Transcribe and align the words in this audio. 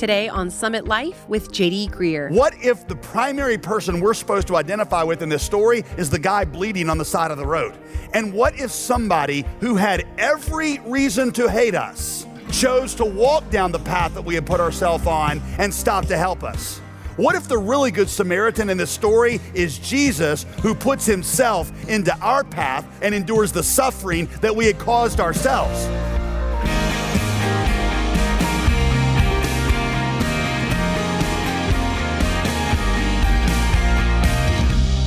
Today 0.00 0.30
on 0.30 0.50
Summit 0.50 0.88
Life 0.88 1.28
with 1.28 1.52
JD 1.52 1.90
Greear. 1.90 2.30
What 2.30 2.54
if 2.64 2.88
the 2.88 2.96
primary 2.96 3.58
person 3.58 4.00
we're 4.00 4.14
supposed 4.14 4.46
to 4.46 4.56
identify 4.56 5.02
with 5.02 5.20
in 5.20 5.28
this 5.28 5.42
story 5.42 5.84
is 5.98 6.08
the 6.08 6.18
guy 6.18 6.46
bleeding 6.46 6.88
on 6.88 6.96
the 6.96 7.04
side 7.04 7.30
of 7.30 7.36
the 7.36 7.44
road? 7.44 7.76
And 8.14 8.32
what 8.32 8.58
if 8.58 8.70
somebody 8.70 9.44
who 9.60 9.76
had 9.76 10.06
every 10.16 10.78
reason 10.86 11.32
to 11.32 11.50
hate 11.50 11.74
us 11.74 12.26
chose 12.50 12.94
to 12.94 13.04
walk 13.04 13.50
down 13.50 13.72
the 13.72 13.78
path 13.78 14.14
that 14.14 14.22
we 14.22 14.34
had 14.34 14.46
put 14.46 14.58
ourselves 14.58 15.06
on 15.06 15.42
and 15.58 15.72
stop 15.72 16.06
to 16.06 16.16
help 16.16 16.44
us? 16.44 16.78
What 17.16 17.34
if 17.34 17.46
the 17.46 17.58
really 17.58 17.90
good 17.90 18.08
Samaritan 18.08 18.70
in 18.70 18.78
this 18.78 18.90
story 18.90 19.38
is 19.52 19.78
Jesus 19.78 20.46
who 20.62 20.74
puts 20.74 21.04
himself 21.04 21.70
into 21.90 22.16
our 22.20 22.42
path 22.42 22.86
and 23.02 23.14
endures 23.14 23.52
the 23.52 23.62
suffering 23.62 24.30
that 24.40 24.56
we 24.56 24.64
had 24.64 24.78
caused 24.78 25.20
ourselves? 25.20 25.90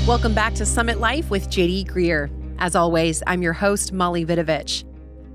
Welcome 0.05 0.33
back 0.33 0.53
to 0.55 0.65
Summit 0.65 0.99
Life 0.99 1.29
with 1.29 1.49
JD 1.49 1.89
Greear. 1.89 2.29
As 2.59 2.75
always, 2.75 3.23
I'm 3.25 3.41
your 3.41 3.53
host, 3.53 3.93
Molly 3.93 4.25
Vidovich. 4.25 4.83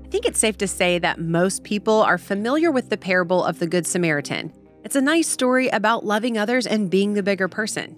I 0.05 0.09
think 0.09 0.25
it's 0.25 0.37
safe 0.37 0.59
to 0.59 0.67
say 0.67 0.99
that 0.99 1.19
most 1.19 1.63
people 1.63 2.03
are 2.03 2.19
familiar 2.19 2.69
with 2.69 2.89
the 2.89 2.97
parable 2.97 3.43
of 3.43 3.57
the 3.57 3.65
Good 3.65 3.87
Samaritan. 3.87 4.53
It's 4.83 4.95
a 4.95 5.01
nice 5.01 5.27
story 5.27 5.69
about 5.69 6.05
loving 6.05 6.37
others 6.37 6.67
and 6.67 6.87
being 6.87 7.15
the 7.15 7.23
bigger 7.23 7.47
person, 7.47 7.97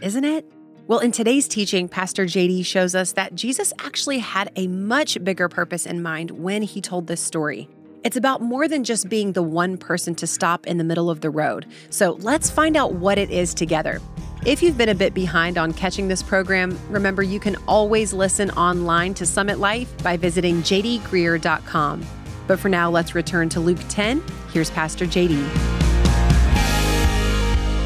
isn't 0.00 0.22
it? 0.22 0.46
Well, 0.86 1.00
in 1.00 1.10
today's 1.10 1.48
teaching, 1.48 1.88
Pastor 1.88 2.24
JD 2.24 2.64
shows 2.66 2.94
us 2.94 3.10
that 3.14 3.34
Jesus 3.34 3.72
actually 3.80 4.20
had 4.20 4.52
a 4.54 4.68
much 4.68 5.22
bigger 5.24 5.48
purpose 5.48 5.86
in 5.86 6.02
mind 6.02 6.30
when 6.30 6.62
he 6.62 6.80
told 6.80 7.08
this 7.08 7.20
story. 7.20 7.68
It's 8.04 8.16
about 8.16 8.40
more 8.40 8.68
than 8.68 8.84
just 8.84 9.08
being 9.08 9.32
the 9.32 9.42
one 9.42 9.76
person 9.76 10.14
to 10.14 10.28
stop 10.28 10.68
in 10.68 10.78
the 10.78 10.84
middle 10.84 11.10
of 11.10 11.20
the 11.20 11.30
road. 11.30 11.66
So 11.90 12.12
let's 12.20 12.48
find 12.48 12.76
out 12.76 12.94
what 12.94 13.18
it 13.18 13.30
is 13.30 13.54
together. 13.54 14.00
If 14.44 14.60
you've 14.60 14.76
been 14.76 14.88
a 14.88 14.94
bit 14.96 15.14
behind 15.14 15.56
on 15.56 15.72
catching 15.72 16.08
this 16.08 16.20
program, 16.20 16.76
remember 16.90 17.22
you 17.22 17.38
can 17.38 17.54
always 17.68 18.12
listen 18.12 18.50
online 18.50 19.14
to 19.14 19.24
Summit 19.24 19.60
Life 19.60 19.96
by 20.02 20.16
visiting 20.16 20.62
jdgreear.com. 20.62 22.04
But 22.48 22.58
for 22.58 22.68
now, 22.68 22.90
let's 22.90 23.14
return 23.14 23.48
to 23.50 23.60
Luke 23.60 23.78
10. 23.88 24.20
Here's 24.52 24.68
Pastor 24.68 25.06
JD. 25.06 25.48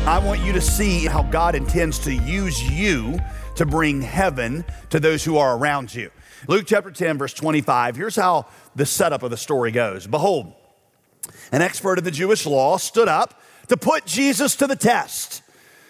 I 0.07 0.19
want 0.25 0.41
you 0.41 0.55
to 0.55 0.63
see 0.63 1.05
how 1.05 1.25
God 1.25 1.55
intends 1.55 1.99
to 2.01 2.15
use 2.15 2.63
you 2.71 3.19
to 3.57 3.67
bring 3.67 4.01
heaven 4.01 4.65
to 4.89 4.99
those 4.99 5.23
who 5.23 5.37
are 5.37 5.59
around 5.59 5.95
you. 5.95 6.11
Luke 6.49 6.65
chapter 6.67 6.91
10, 6.91 7.19
verse 7.19 7.35
25, 7.35 7.97
here's 7.97 8.17
how 8.17 8.47
the 8.75 8.87
setup 8.87 9.23
of 9.23 9.31
the 9.31 9.37
story 9.37 9.73
goes. 9.73 10.07
Behold, 10.07 10.55
an 11.53 11.61
expert 11.61 11.99
of 11.99 12.05
the 12.05 12.11
Jewish 12.11 12.47
law 12.47 12.79
stood 12.79 13.09
up 13.09 13.43
to 13.69 13.77
put 13.77 14.07
Jesus 14.07 14.57
to 14.57 14.67
the 14.67 14.77
test. 14.77 15.43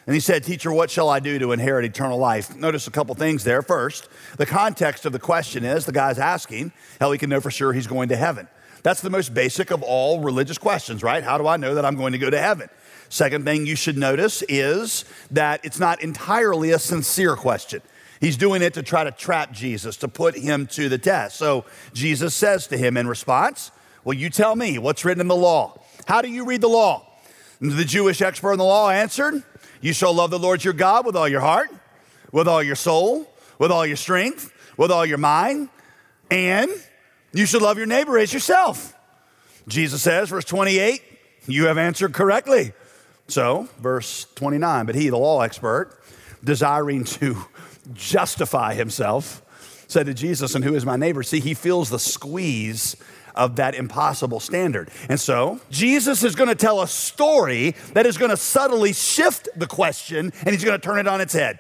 And 0.07 0.15
he 0.15 0.21
said, 0.21 0.45
Teacher, 0.45 0.73
what 0.73 0.91
shall 0.91 1.09
I 1.09 1.19
do 1.19 1.39
to 1.41 1.53
inherit 1.53 1.85
eternal 1.85 2.19
life? 2.19 2.55
Notice 2.55 2.87
a 2.87 2.93
couple 2.93 3.15
things 3.17 3.43
there. 3.43 3.61
First, 3.61 4.09
the 4.37 4.47
context 4.47 5.05
of 5.05 5.13
the 5.13 5.19
question 5.19 5.65
is 5.65 5.85
the 5.85 5.93
guy's 5.93 6.19
asking 6.19 6.73
how 7.01 7.11
he 7.11 7.19
can 7.19 7.29
know 7.29 7.41
for 7.41 7.51
sure 7.51 7.73
he's 7.73 7.89
going 7.89 8.09
to 8.11 8.17
heaven. 8.17 8.47
That's 8.85 9.01
the 9.01 9.11
most 9.11 9.35
basic 9.35 9.73
of 9.73 9.83
all 9.83 10.21
religious 10.21 10.59
questions, 10.59 11.03
right? 11.03 11.25
How 11.25 11.39
do 11.39 11.49
I 11.49 11.57
know 11.57 11.75
that 11.75 11.85
I'm 11.85 11.97
going 11.97 12.13
to 12.13 12.19
go 12.19 12.31
to 12.31 12.41
heaven? 12.41 12.69
Second 13.09 13.45
thing 13.45 13.67
you 13.67 13.75
should 13.75 13.97
notice 13.97 14.43
is 14.49 15.05
that 15.33 15.65
it's 15.65 15.81
not 15.81 16.01
entirely 16.03 16.71
a 16.71 16.79
sincere 16.79 17.35
question. 17.35 17.83
He's 18.21 18.37
doing 18.37 18.63
it 18.63 18.75
to 18.75 18.85
try 18.85 19.03
to 19.03 19.11
trap 19.11 19.53
Jesus, 19.53 19.97
to 19.99 20.09
put 20.09 20.37
him 20.37 20.69
to 20.69 20.89
the 20.89 20.99
test. 20.99 21.37
So 21.37 21.65
Jesus 21.93 22.35
says 22.35 22.69
to 22.69 22.77
him 22.77 22.97
in 22.97 23.09
response, 23.09 23.73
Well, 24.05 24.17
you 24.17 24.31
tell 24.31 24.55
me 24.55 24.79
what's 24.79 25.05
written 25.05 25.21
in 25.21 25.29
the 25.29 25.37
law. 25.37 25.81
How 26.07 26.23
do 26.23 26.29
you 26.29 26.45
read 26.45 26.61
the 26.61 26.69
law? 26.69 27.07
And 27.61 27.73
the 27.73 27.85
Jewish 27.85 28.23
expert 28.23 28.53
in 28.53 28.59
the 28.59 28.65
law 28.65 28.91
answered, 28.91 29.43
you 29.87 29.93
shall 29.93 30.13
love 30.13 30.31
the 30.31 30.39
Lord 30.39 30.65
your 30.65 30.75
God 30.75 31.07
with 31.07 31.15
all 31.15 31.29
your 31.29 31.41
heart, 31.41 31.71
with 32.33 32.49
all 32.49 32.61
your 32.61 32.75
soul, 32.75 33.33
with 33.61 33.71
all 33.71 33.87
your 33.87 33.97
strength, 33.97 34.53
with 34.77 34.91
all 34.91 35.07
your 35.07 35.17
mind, 35.17 35.69
and 36.29 36.69
you 37.33 37.47
should 37.47 37.63
love 37.63 37.79
your 37.79 37.87
neighbor 37.87 38.19
as 38.19 38.33
yourself. 38.33 38.97
Jesus 39.69 40.03
says, 40.03 40.31
verse 40.31 40.45
28, 40.45 41.03
you 41.47 41.67
have 41.67 41.79
answered 41.79 42.13
correctly. 42.13 42.73
So, 43.29 43.69
verse 43.79 44.27
29, 44.35 44.87
but 44.87 44.97
he, 44.97 45.09
the 45.09 45.19
law 45.19 45.43
expert, 45.43 45.97
desiring 46.43 47.05
to 47.05 47.45
justify 47.95 48.75
himself, 48.75 49.41
said 49.87 50.07
to 50.07 50.15
Jesus, 50.15 50.57
And 50.57 50.65
who 50.65 50.75
is 50.75 50.85
my 50.85 50.97
neighbor? 50.97 51.23
See, 51.23 51.39
he 51.39 51.55
feels 51.55 51.91
the 51.91 52.01
squeeze 52.01 52.97
of 53.37 53.57
that 53.57 53.75
impossible 53.75 54.41
standard. 54.41 54.91
And 55.09 55.21
so, 55.21 55.61
Jesus 55.71 56.25
is 56.25 56.35
going 56.35 56.49
to 56.49 56.55
tell 56.55 56.83
a 56.83 56.89
story 56.89 57.75
that 57.93 58.07
is 58.07 58.19
going 58.19 58.31
to 58.31 58.37
subtly 58.37 58.93
shift 58.93 59.49
the 59.57 59.67
question 59.67 60.33
and 60.41 60.51
he's 60.51 60.65
going 60.65 60.79
to 60.79 60.85
turn 60.85 60.99
it 60.99 61.07
on 61.07 61.21
its 61.21 61.33
head. 61.33 61.59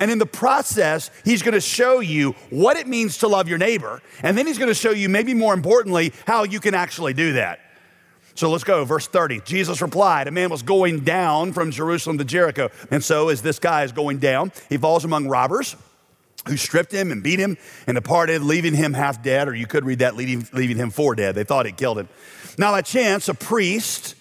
And 0.00 0.10
in 0.10 0.18
the 0.18 0.26
process, 0.26 1.10
he's 1.24 1.42
going 1.42 1.54
to 1.54 1.60
show 1.60 2.00
you 2.00 2.32
what 2.50 2.76
it 2.76 2.86
means 2.86 3.18
to 3.18 3.28
love 3.28 3.48
your 3.48 3.58
neighbor. 3.58 4.02
And 4.22 4.36
then 4.36 4.46
he's 4.46 4.58
going 4.58 4.68
to 4.68 4.74
show 4.74 4.90
you, 4.90 5.08
maybe 5.08 5.34
more 5.34 5.54
importantly, 5.54 6.12
how 6.26 6.44
you 6.44 6.60
can 6.60 6.74
actually 6.74 7.14
do 7.14 7.34
that. 7.34 7.60
So 8.34 8.50
let's 8.50 8.64
go. 8.64 8.84
Verse 8.84 9.08
30. 9.08 9.40
Jesus 9.44 9.82
replied, 9.82 10.28
A 10.28 10.30
man 10.30 10.50
was 10.50 10.62
going 10.62 11.00
down 11.00 11.52
from 11.52 11.72
Jerusalem 11.72 12.18
to 12.18 12.24
Jericho. 12.24 12.70
And 12.90 13.02
so, 13.02 13.30
as 13.30 13.42
this 13.42 13.58
guy 13.58 13.82
is 13.82 13.90
going 13.90 14.18
down, 14.18 14.52
he 14.68 14.76
falls 14.76 15.04
among 15.04 15.26
robbers 15.26 15.74
who 16.48 16.56
stripped 16.56 16.92
him 16.92 17.12
and 17.12 17.22
beat 17.22 17.38
him 17.38 17.56
and 17.86 17.94
departed, 17.94 18.42
leaving 18.42 18.74
him 18.74 18.94
half 18.94 19.22
dead, 19.22 19.48
or 19.48 19.54
you 19.54 19.66
could 19.66 19.84
read 19.84 20.00
that, 20.00 20.16
leaving, 20.16 20.46
leaving 20.52 20.76
him 20.76 20.90
for 20.90 21.14
dead. 21.14 21.34
They 21.34 21.44
thought 21.44 21.66
he 21.66 21.72
killed 21.72 21.98
him. 21.98 22.08
Now, 22.56 22.72
by 22.72 22.82
chance, 22.82 23.28
a 23.28 23.34
priest, 23.34 24.14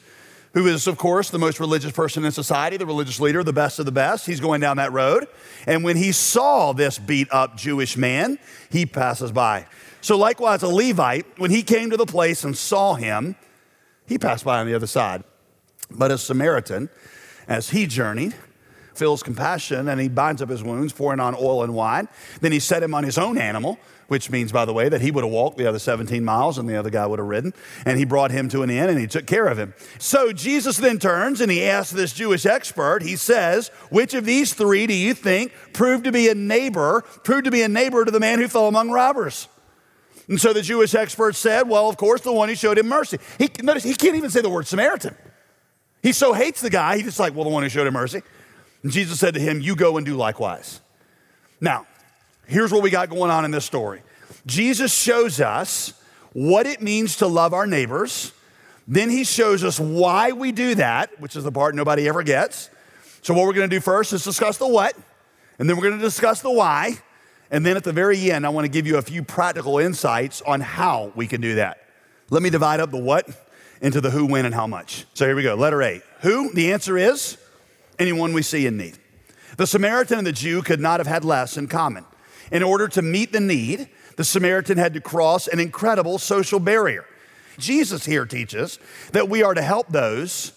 who 0.54 0.66
is, 0.68 0.88
of 0.88 0.98
course, 0.98 1.30
the 1.30 1.40
most 1.40 1.60
religious 1.60 1.92
person 1.92 2.26
in 2.26 2.32
society, 2.32 2.78
the 2.78 2.86
religious 2.86 3.20
leader, 3.20 3.44
the 3.44 3.54
best 3.54 3.80
of 3.80 3.86
the 3.86 3.92
best, 3.92 4.26
he's 4.26 4.40
going 4.40 4.60
down 4.60 4.78
that 4.78 4.92
road. 4.92 5.28
And 5.66 5.84
when 5.84 5.98
he 5.98 6.12
saw 6.12 6.74
this 6.74 6.98
beat 6.98 7.28
up 7.32 7.58
Jewish 7.58 7.96
man, 7.96 8.40
he 8.72 8.86
passes 8.86 9.32
by. 9.32 9.68
So, 10.02 10.18
likewise, 10.18 10.64
a 10.64 10.68
Levite, 10.68 11.26
when 11.38 11.52
he 11.52 11.64
came 11.64 11.90
to 11.90 11.98
the 11.98 12.06
place 12.06 12.44
and 12.44 12.58
saw 12.58 12.96
him, 12.96 13.36
he 14.08 14.18
passed 14.18 14.46
by 14.46 14.60
on 14.60 14.68
the 14.68 14.74
other 14.74 14.88
side. 14.88 15.24
But 15.92 16.12
a 16.12 16.18
Samaritan, 16.18 16.90
as 17.48 17.70
he 17.70 17.86
journeyed, 17.86 18.34
feels 18.98 19.24
compassion 19.24 19.88
and 19.88 20.00
he 20.00 20.10
binds 20.10 20.42
up 20.42 20.50
his 20.50 20.64
wounds, 20.64 20.94
pouring 20.94 21.20
on 21.20 21.36
oil 21.36 21.64
and 21.64 21.74
wine. 21.74 22.08
Then 22.42 22.52
he 22.52 22.60
set 22.60 22.84
him 22.84 22.94
on 22.94 23.04
his 23.04 23.18
own 23.18 23.38
animal, 23.38 23.80
which 24.08 24.30
means, 24.30 24.52
by 24.52 24.66
the 24.66 24.74
way, 24.74 24.90
that 24.90 25.02
he 25.02 25.12
would 25.12 25.24
have 25.24 25.32
walked 25.32 25.58
the 25.58 25.68
other 25.68 25.80
17 25.80 26.24
miles 26.24 26.58
and 26.58 26.68
the 26.68 26.76
other 26.76 26.90
guy 26.90 27.06
would 27.06 27.20
have 27.20 27.28
ridden. 27.28 27.54
And 27.86 27.98
he 27.98 28.06
brought 28.06 28.32
him 28.32 28.50
to 28.50 28.64
an 28.64 28.70
inn 28.70 28.90
and 28.90 29.00
he 29.00 29.08
took 29.08 29.26
care 29.26 29.48
of 29.48 29.58
him. 29.58 29.74
So 30.00 30.32
Jesus 30.32 30.78
then 30.78 31.00
turns 31.00 31.42
and 31.42 31.52
he 31.52 31.64
asks 31.64 31.92
this 31.92 32.14
Jewish 32.14 32.46
expert, 32.46 33.04
he 33.04 33.16
says, 33.16 33.70
Which 33.90 34.14
of 34.14 34.26
these 34.26 34.54
three 34.54 34.88
do 34.88 34.94
you 34.94 35.14
think 35.14 35.54
proved 35.74 36.06
to 36.06 36.12
be 36.12 36.30
a 36.30 36.36
neighbor, 36.36 37.02
proved 37.24 37.46
to 37.46 37.52
be 37.52 37.62
a 37.62 37.70
neighbor 37.70 38.06
to 38.06 38.12
the 38.12 38.20
man 38.20 38.40
who 38.40 38.48
fell 38.48 38.68
among 38.68 38.92
robbers? 38.92 39.48
And 40.28 40.42
so 40.42 40.52
the 40.52 40.62
Jewish 40.62 40.94
expert 40.94 41.36
said, 41.36 41.70
Well, 41.70 41.90
of 41.90 41.98
course, 41.98 42.22
the 42.22 42.34
one 42.34 42.50
who 42.50 42.56
showed 42.56 42.78
him 42.78 42.88
mercy. 42.88 43.18
He, 43.38 43.50
notice, 43.62 43.84
he 43.84 43.94
can't 43.94 44.16
even 44.16 44.30
say 44.30 44.42
the 44.42 44.50
word 44.50 44.68
Samaritan. 44.68 45.16
He 46.04 46.12
so 46.12 46.34
hates 46.34 46.62
the 46.62 46.70
guy, 46.70 46.98
he's 46.98 47.06
just 47.06 47.20
like, 47.20 47.34
Well, 47.34 47.46
the 47.46 47.50
one 47.50 47.64
who 47.64 47.70
showed 47.70 47.88
him 47.88 47.94
mercy. 47.94 48.22
And 48.84 48.92
Jesus 48.92 49.20
said 49.20 49.34
to 49.34 49.40
him, 49.40 49.62
You 49.62 49.76
go 49.76 49.98
and 49.98 50.06
do 50.06 50.16
likewise. 50.16 50.82
Now, 51.60 51.88
here's 52.46 52.72
what 52.72 52.84
we 52.84 52.90
got 52.90 53.10
going 53.10 53.32
on 53.32 53.46
in 53.46 53.52
this 53.52 53.66
story 53.66 54.02
Jesus 54.46 54.94
shows 54.94 55.42
us 55.42 55.94
what 56.34 56.66
it 56.66 56.82
means 56.82 57.18
to 57.18 57.28
love 57.28 57.54
our 57.54 57.68
neighbors. 57.68 58.34
Then 58.88 59.10
he 59.10 59.26
shows 59.26 59.64
us 59.64 59.80
why 59.80 60.32
we 60.32 60.54
do 60.54 60.76
that, 60.76 61.20
which 61.20 61.36
is 61.36 61.44
the 61.44 61.52
part 61.52 61.76
nobody 61.76 62.08
ever 62.08 62.24
gets. 62.24 62.70
So, 63.22 63.34
what 63.34 63.46
we're 63.46 63.54
going 63.54 63.70
to 63.70 63.76
do 63.76 63.82
first 63.82 64.14
is 64.14 64.24
discuss 64.24 64.58
the 64.58 64.68
what, 64.68 64.96
and 65.60 65.70
then 65.70 65.76
we're 65.76 65.84
going 65.84 65.98
to 65.98 66.06
discuss 66.06 66.42
the 66.42 66.52
why. 66.52 67.02
And 67.50 67.66
then 67.66 67.78
at 67.78 67.84
the 67.84 67.94
very 67.94 68.32
end, 68.32 68.46
I 68.46 68.50
want 68.50 68.66
to 68.66 68.70
give 68.70 68.86
you 68.86 68.98
a 68.98 69.02
few 69.02 69.24
practical 69.24 69.80
insights 69.80 70.42
on 70.42 70.60
how 70.60 71.14
we 71.16 71.28
can 71.28 71.40
do 71.40 71.56
that. 71.56 71.82
Let 72.30 72.44
me 72.44 72.50
divide 72.50 72.82
up 72.82 72.92
the 72.92 72.98
what 72.98 73.26
into 73.82 74.02
the 74.02 74.10
who, 74.10 74.26
when, 74.26 74.46
and 74.46 74.54
how 74.54 74.68
much. 74.68 75.06
So 75.14 75.26
here 75.26 75.36
we 75.36 75.44
go. 75.44 75.56
Letter 75.56 75.82
A. 75.82 76.02
Who? 76.22 76.52
The 76.54 76.74
answer 76.74 76.98
is 76.98 77.38
anyone 78.00 78.34
we 78.34 78.42
see 78.42 78.66
in 78.66 78.78
need. 78.78 78.98
The 79.58 79.68
Samaritan 79.68 80.20
and 80.20 80.28
the 80.28 80.32
Jew 80.32 80.62
could 80.62 80.80
not 80.80 81.00
have 81.00 81.08
had 81.08 81.26
less 81.26 81.58
in 81.58 81.68
common. 81.68 82.06
In 82.52 82.64
order 82.64 82.88
to 82.90 83.02
meet 83.02 83.34
the 83.34 83.40
need, 83.40 83.90
the 84.16 84.24
Samaritan 84.24 84.78
had 84.78 84.94
to 84.94 85.02
cross 85.02 85.48
an 85.48 85.60
incredible 85.60 86.18
social 86.18 86.60
barrier. 86.60 87.06
Jesus 87.58 88.06
here 88.06 88.26
teaches 88.26 88.80
that 89.12 89.30
we 89.30 89.44
are 89.44 89.54
to 89.54 89.62
help 89.62 89.88
those, 89.90 90.54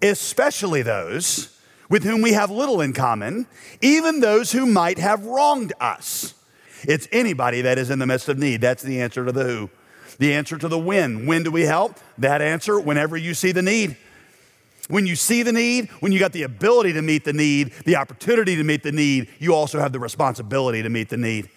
especially 0.00 0.82
those 0.82 1.56
with 1.88 2.04
whom 2.04 2.22
we 2.22 2.32
have 2.32 2.50
little 2.50 2.80
in 2.80 2.92
common, 2.92 3.46
even 3.80 4.20
those 4.20 4.52
who 4.52 4.66
might 4.66 4.98
have 4.98 5.24
wronged 5.24 5.72
us. 5.80 6.34
It's 6.82 7.08
anybody 7.12 7.62
that 7.62 7.78
is 7.78 7.90
in 7.90 7.98
the 7.98 8.06
midst 8.06 8.28
of 8.28 8.38
need. 8.38 8.60
That's 8.60 8.82
the 8.82 9.00
answer 9.00 9.24
to 9.24 9.32
the 9.32 9.44
who. 9.44 9.70
The 10.18 10.34
answer 10.34 10.56
to 10.58 10.68
the 10.68 10.78
when. 10.78 11.26
When 11.26 11.42
do 11.42 11.50
we 11.50 11.62
help? 11.62 11.96
That 12.18 12.40
answer, 12.40 12.78
whenever 12.80 13.16
you 13.16 13.34
see 13.34 13.52
the 13.52 13.62
need. 13.62 13.96
When 14.88 15.06
you 15.06 15.16
see 15.16 15.42
the 15.42 15.52
need, 15.52 15.88
when 16.00 16.12
you 16.12 16.18
got 16.18 16.32
the 16.32 16.44
ability 16.44 16.92
to 16.92 17.02
meet 17.02 17.24
the 17.24 17.32
need, 17.32 17.72
the 17.84 17.96
opportunity 17.96 18.54
to 18.56 18.64
meet 18.64 18.82
the 18.82 18.92
need, 18.92 19.28
you 19.38 19.54
also 19.54 19.80
have 19.80 19.92
the 19.92 19.98
responsibility 19.98 20.82
to 20.82 20.88
meet 20.88 21.08
the 21.08 21.16
need. 21.16 21.50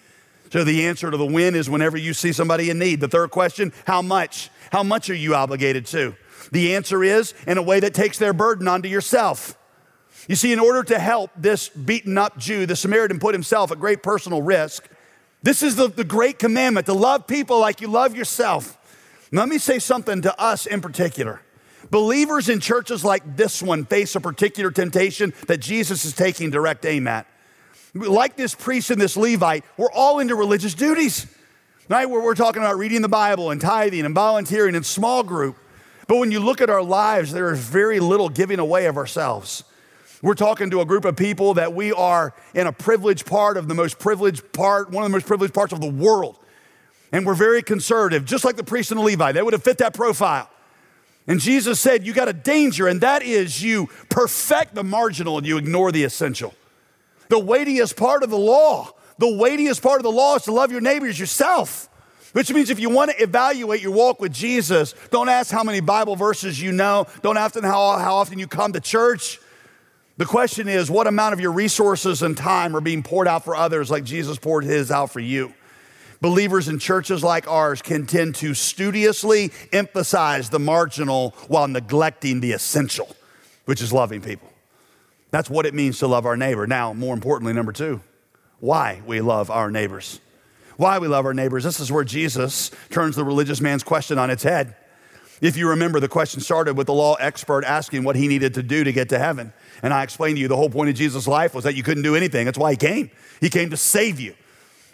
So 0.52 0.64
the 0.64 0.86
answer 0.86 1.10
to 1.10 1.16
the 1.16 1.26
when 1.26 1.54
is 1.54 1.70
whenever 1.70 1.96
you 1.96 2.12
see 2.12 2.32
somebody 2.32 2.70
in 2.70 2.78
need. 2.78 3.00
The 3.00 3.08
third 3.08 3.30
question, 3.30 3.72
how 3.86 4.02
much? 4.02 4.50
How 4.72 4.82
much 4.82 5.08
are 5.08 5.14
you 5.14 5.34
obligated 5.34 5.86
to? 5.86 6.16
The 6.50 6.74
answer 6.74 7.04
is 7.04 7.34
in 7.46 7.56
a 7.56 7.62
way 7.62 7.78
that 7.80 7.94
takes 7.94 8.18
their 8.18 8.32
burden 8.32 8.66
onto 8.66 8.88
yourself. 8.88 9.56
You 10.28 10.34
see, 10.34 10.52
in 10.52 10.58
order 10.58 10.82
to 10.84 10.98
help 10.98 11.30
this 11.36 11.68
beaten 11.68 12.18
up 12.18 12.36
Jew, 12.36 12.66
the 12.66 12.76
Samaritan 12.76 13.20
put 13.20 13.34
himself 13.34 13.70
at 13.70 13.78
great 13.78 14.02
personal 14.02 14.42
risk. 14.42 14.88
This 15.42 15.62
is 15.62 15.76
the, 15.76 15.88
the 15.88 16.04
great 16.04 16.38
commandment 16.38 16.86
to 16.86 16.92
love 16.92 17.26
people 17.26 17.60
like 17.60 17.80
you 17.80 17.88
love 17.88 18.16
yourself. 18.16 18.76
Let 19.32 19.48
me 19.48 19.58
say 19.58 19.78
something 19.78 20.22
to 20.22 20.40
us 20.40 20.66
in 20.66 20.80
particular. 20.80 21.40
Believers 21.90 22.48
in 22.48 22.60
churches 22.60 23.04
like 23.04 23.36
this 23.36 23.62
one 23.62 23.84
face 23.84 24.14
a 24.14 24.20
particular 24.20 24.70
temptation 24.70 25.32
that 25.48 25.58
Jesus 25.58 26.04
is 26.04 26.12
taking 26.14 26.50
direct 26.50 26.86
aim 26.86 27.08
at. 27.08 27.26
Like 27.94 28.36
this 28.36 28.54
priest 28.54 28.90
and 28.90 29.00
this 29.00 29.16
Levite, 29.16 29.64
we're 29.76 29.90
all 29.90 30.20
into 30.20 30.36
religious 30.36 30.74
duties. 30.74 31.26
Right? 31.88 32.08
We're, 32.08 32.22
we're 32.22 32.36
talking 32.36 32.62
about 32.62 32.78
reading 32.78 33.02
the 33.02 33.08
Bible 33.08 33.50
and 33.50 33.60
tithing 33.60 34.04
and 34.04 34.14
volunteering 34.14 34.76
in 34.76 34.84
small 34.84 35.24
group. 35.24 35.56
But 36.06 36.18
when 36.18 36.30
you 36.30 36.38
look 36.38 36.60
at 36.60 36.70
our 36.70 36.82
lives, 36.82 37.32
there 37.32 37.52
is 37.52 37.58
very 37.58 37.98
little 37.98 38.28
giving 38.28 38.60
away 38.60 38.86
of 38.86 38.96
ourselves. 38.96 39.64
We're 40.22 40.34
talking 40.34 40.70
to 40.70 40.80
a 40.82 40.84
group 40.84 41.04
of 41.04 41.16
people 41.16 41.54
that 41.54 41.72
we 41.72 41.92
are 41.92 42.34
in 42.54 42.68
a 42.68 42.72
privileged 42.72 43.26
part 43.26 43.56
of 43.56 43.66
the 43.66 43.74
most 43.74 43.98
privileged 43.98 44.52
part, 44.52 44.90
one 44.90 45.02
of 45.02 45.10
the 45.10 45.16
most 45.16 45.26
privileged 45.26 45.54
parts 45.54 45.72
of 45.72 45.80
the 45.80 45.90
world. 45.90 46.36
And 47.10 47.26
we're 47.26 47.34
very 47.34 47.62
conservative, 47.62 48.24
just 48.24 48.44
like 48.44 48.56
the 48.56 48.62
priest 48.62 48.92
and 48.92 49.00
the 49.00 49.04
Levite. 49.04 49.34
They 49.34 49.42
would 49.42 49.54
have 49.54 49.64
fit 49.64 49.78
that 49.78 49.94
profile. 49.94 50.48
And 51.30 51.38
Jesus 51.38 51.78
said, 51.78 52.04
You 52.04 52.12
got 52.12 52.26
a 52.26 52.32
danger, 52.32 52.88
and 52.88 53.02
that 53.02 53.22
is 53.22 53.62
you 53.62 53.88
perfect 54.08 54.74
the 54.74 54.82
marginal 54.82 55.38
and 55.38 55.46
you 55.46 55.58
ignore 55.58 55.92
the 55.92 56.02
essential. 56.02 56.54
The 57.28 57.38
weightiest 57.38 57.96
part 57.96 58.24
of 58.24 58.30
the 58.30 58.36
law, 58.36 58.90
the 59.16 59.32
weightiest 59.36 59.80
part 59.80 60.00
of 60.00 60.02
the 60.02 60.10
law 60.10 60.34
is 60.34 60.42
to 60.42 60.52
love 60.52 60.72
your 60.72 60.80
neighbors 60.80 61.20
yourself. 61.20 61.88
Which 62.32 62.52
means 62.52 62.68
if 62.68 62.80
you 62.80 62.90
want 62.90 63.12
to 63.12 63.22
evaluate 63.22 63.80
your 63.80 63.92
walk 63.92 64.20
with 64.20 64.32
Jesus, 64.32 64.96
don't 65.12 65.28
ask 65.28 65.52
how 65.52 65.62
many 65.62 65.78
Bible 65.78 66.16
verses 66.16 66.60
you 66.60 66.72
know, 66.72 67.06
don't 67.22 67.36
ask 67.36 67.54
how, 67.54 67.98
how 67.98 68.16
often 68.16 68.40
you 68.40 68.48
come 68.48 68.72
to 68.72 68.80
church. 68.80 69.38
The 70.16 70.26
question 70.26 70.66
is, 70.66 70.90
what 70.90 71.06
amount 71.06 71.34
of 71.34 71.38
your 71.38 71.52
resources 71.52 72.22
and 72.22 72.36
time 72.36 72.74
are 72.74 72.80
being 72.80 73.04
poured 73.04 73.28
out 73.28 73.44
for 73.44 73.54
others 73.54 73.88
like 73.88 74.02
Jesus 74.02 74.36
poured 74.36 74.64
his 74.64 74.90
out 74.90 75.12
for 75.12 75.20
you? 75.20 75.54
Believers 76.20 76.68
in 76.68 76.78
churches 76.78 77.24
like 77.24 77.48
ours 77.48 77.80
can 77.80 78.06
tend 78.06 78.34
to 78.36 78.52
studiously 78.52 79.52
emphasize 79.72 80.50
the 80.50 80.58
marginal 80.58 81.30
while 81.48 81.66
neglecting 81.66 82.40
the 82.40 82.52
essential, 82.52 83.16
which 83.64 83.80
is 83.80 83.92
loving 83.92 84.20
people. 84.20 84.48
That's 85.30 85.48
what 85.48 85.64
it 85.64 85.72
means 85.72 85.98
to 86.00 86.06
love 86.06 86.26
our 86.26 86.36
neighbor. 86.36 86.66
Now, 86.66 86.92
more 86.92 87.14
importantly, 87.14 87.52
number 87.52 87.72
two, 87.72 88.00
why 88.58 89.00
we 89.06 89.20
love 89.20 89.50
our 89.50 89.70
neighbors. 89.70 90.20
Why 90.76 90.98
we 90.98 91.08
love 91.08 91.24
our 91.24 91.34
neighbors. 91.34 91.64
This 91.64 91.80
is 91.80 91.92
where 91.92 92.04
Jesus 92.04 92.70
turns 92.90 93.16
the 93.16 93.24
religious 93.24 93.60
man's 93.60 93.82
question 93.82 94.18
on 94.18 94.30
its 94.30 94.42
head. 94.42 94.76
If 95.40 95.56
you 95.56 95.68
remember, 95.68 96.00
the 96.00 96.08
question 96.08 96.40
started 96.40 96.76
with 96.76 96.86
the 96.86 96.92
law 96.92 97.14
expert 97.14 97.64
asking 97.64 98.04
what 98.04 98.16
he 98.16 98.28
needed 98.28 98.54
to 98.54 98.62
do 98.62 98.84
to 98.84 98.92
get 98.92 99.08
to 99.10 99.18
heaven. 99.18 99.54
And 99.82 99.94
I 99.94 100.02
explained 100.02 100.36
to 100.36 100.40
you 100.40 100.48
the 100.48 100.56
whole 100.56 100.68
point 100.68 100.90
of 100.90 100.96
Jesus' 100.96 101.26
life 101.26 101.54
was 101.54 101.64
that 101.64 101.74
you 101.74 101.82
couldn't 101.82 102.02
do 102.02 102.14
anything. 102.14 102.44
That's 102.44 102.58
why 102.58 102.72
he 102.72 102.76
came. 102.76 103.10
He 103.40 103.48
came 103.48 103.70
to 103.70 103.76
save 103.76 104.20
you, 104.20 104.34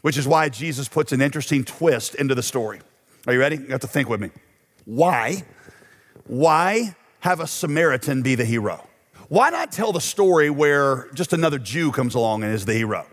which 0.06 0.16
is 0.16 0.28
why 0.28 0.48
Jesus 0.48 0.86
puts 0.86 1.10
an 1.10 1.20
interesting 1.20 1.64
twist 1.64 2.14
into 2.14 2.32
the 2.32 2.42
story. 2.44 2.78
Are 3.26 3.32
you 3.32 3.40
ready? 3.40 3.56
You 3.56 3.66
have 3.70 3.80
to 3.80 3.88
think 3.88 4.08
with 4.08 4.20
me. 4.20 4.30
Why? 4.84 5.42
Why 6.28 6.94
have 7.18 7.40
a 7.40 7.46
Samaritan 7.48 8.22
be 8.22 8.36
the 8.36 8.44
hero? 8.44 8.86
Why 9.26 9.50
not 9.50 9.72
tell 9.72 9.90
the 9.90 10.00
story 10.00 10.48
where 10.48 11.08
just 11.14 11.32
another 11.32 11.58
Jew 11.58 11.90
comes 11.90 12.14
along 12.14 12.44
and 12.44 12.54
is 12.54 12.66
the 12.66 12.74
hero? 12.74 13.04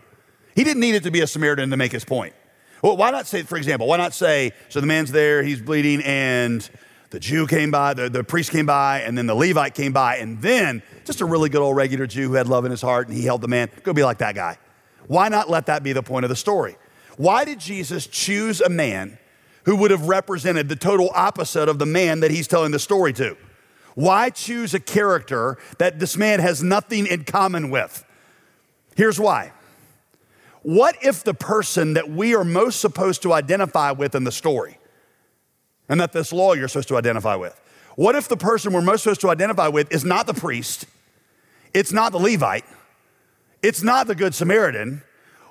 He 0.54 0.62
didn't 0.62 0.78
need 0.78 0.94
it 0.94 1.02
to 1.02 1.10
be 1.10 1.20
a 1.20 1.26
Samaritan 1.26 1.70
to 1.70 1.76
make 1.76 1.90
his 1.90 2.04
point. 2.04 2.32
Well, 2.80 2.96
why 2.96 3.10
not 3.10 3.26
say, 3.26 3.42
for 3.42 3.56
example, 3.56 3.88
why 3.88 3.96
not 3.96 4.14
say, 4.14 4.52
so 4.68 4.80
the 4.80 4.86
man's 4.86 5.10
there, 5.10 5.42
he's 5.42 5.60
bleeding, 5.60 6.00
and 6.04 6.70
the 7.10 7.18
Jew 7.18 7.48
came 7.48 7.72
by, 7.72 7.94
the, 7.94 8.08
the 8.08 8.22
priest 8.22 8.52
came 8.52 8.66
by, 8.66 9.00
and 9.00 9.18
then 9.18 9.26
the 9.26 9.34
Levite 9.34 9.74
came 9.74 9.92
by, 9.92 10.18
and 10.18 10.40
then 10.40 10.80
just 11.04 11.20
a 11.22 11.24
really 11.24 11.48
good 11.48 11.60
old 11.60 11.74
regular 11.74 12.06
Jew 12.06 12.28
who 12.28 12.34
had 12.34 12.46
love 12.46 12.64
in 12.64 12.70
his 12.70 12.82
heart 12.82 13.08
and 13.08 13.16
he 13.16 13.24
held 13.24 13.40
the 13.40 13.48
man. 13.48 13.68
Go 13.82 13.92
be 13.92 14.04
like 14.04 14.18
that 14.18 14.36
guy. 14.36 14.58
Why 15.08 15.28
not 15.28 15.50
let 15.50 15.66
that 15.66 15.82
be 15.82 15.92
the 15.92 16.04
point 16.04 16.24
of 16.24 16.28
the 16.28 16.36
story? 16.36 16.76
Why 17.16 17.44
did 17.44 17.60
Jesus 17.60 18.06
choose 18.06 18.60
a 18.60 18.68
man 18.68 19.18
who 19.64 19.76
would 19.76 19.90
have 19.90 20.08
represented 20.08 20.68
the 20.68 20.76
total 20.76 21.10
opposite 21.14 21.68
of 21.68 21.78
the 21.78 21.86
man 21.86 22.20
that 22.20 22.30
he's 22.30 22.48
telling 22.48 22.72
the 22.72 22.78
story 22.78 23.12
to? 23.14 23.36
Why 23.94 24.30
choose 24.30 24.74
a 24.74 24.80
character 24.80 25.56
that 25.78 26.00
this 26.00 26.16
man 26.16 26.40
has 26.40 26.62
nothing 26.62 27.06
in 27.06 27.24
common 27.24 27.70
with? 27.70 28.04
Here's 28.96 29.20
why. 29.20 29.52
What 30.62 30.96
if 31.02 31.22
the 31.22 31.34
person 31.34 31.94
that 31.94 32.10
we 32.10 32.34
are 32.34 32.44
most 32.44 32.80
supposed 32.80 33.22
to 33.22 33.32
identify 33.32 33.92
with 33.92 34.14
in 34.14 34.24
the 34.24 34.32
story 34.32 34.78
and 35.88 36.00
that 36.00 36.12
this 36.12 36.32
lawyer 36.32 36.64
is 36.64 36.72
supposed 36.72 36.88
to 36.88 36.96
identify 36.96 37.36
with. 37.36 37.60
What 37.96 38.16
if 38.16 38.28
the 38.28 38.36
person 38.36 38.72
we're 38.72 38.80
most 38.80 39.02
supposed 39.02 39.20
to 39.22 39.30
identify 39.30 39.68
with 39.68 39.92
is 39.92 40.04
not 40.04 40.26
the 40.26 40.34
priest, 40.34 40.86
it's 41.72 41.92
not 41.92 42.12
the 42.12 42.18
Levite, 42.18 42.64
it's 43.62 43.82
not 43.82 44.06
the 44.06 44.14
Good 44.14 44.34
Samaritan? 44.34 45.02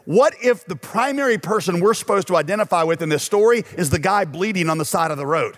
What 0.06 0.36
if 0.42 0.66
the 0.66 0.76
primary 0.76 1.38
person 1.38 1.80
we're 1.80 1.94
supposed 1.94 2.28
to 2.28 2.36
identify 2.36 2.84
with 2.84 3.02
in 3.02 3.10
this 3.10 3.24
story 3.24 3.64
is 3.78 3.90
the 3.90 4.00
guy 4.00 4.26
bleeding 4.26 4.70
on 4.70 4.78
the 4.78 4.86
side 4.86 5.12
of 5.12 5.18
the 5.18 5.26
road? 5.26 5.58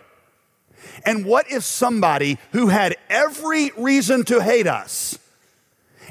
And 1.05 1.25
what 1.25 1.51
if 1.51 1.63
somebody 1.63 2.37
who 2.51 2.67
had 2.67 2.95
every 3.09 3.71
reason 3.77 4.23
to 4.25 4.41
hate 4.41 4.67
us 4.67 5.17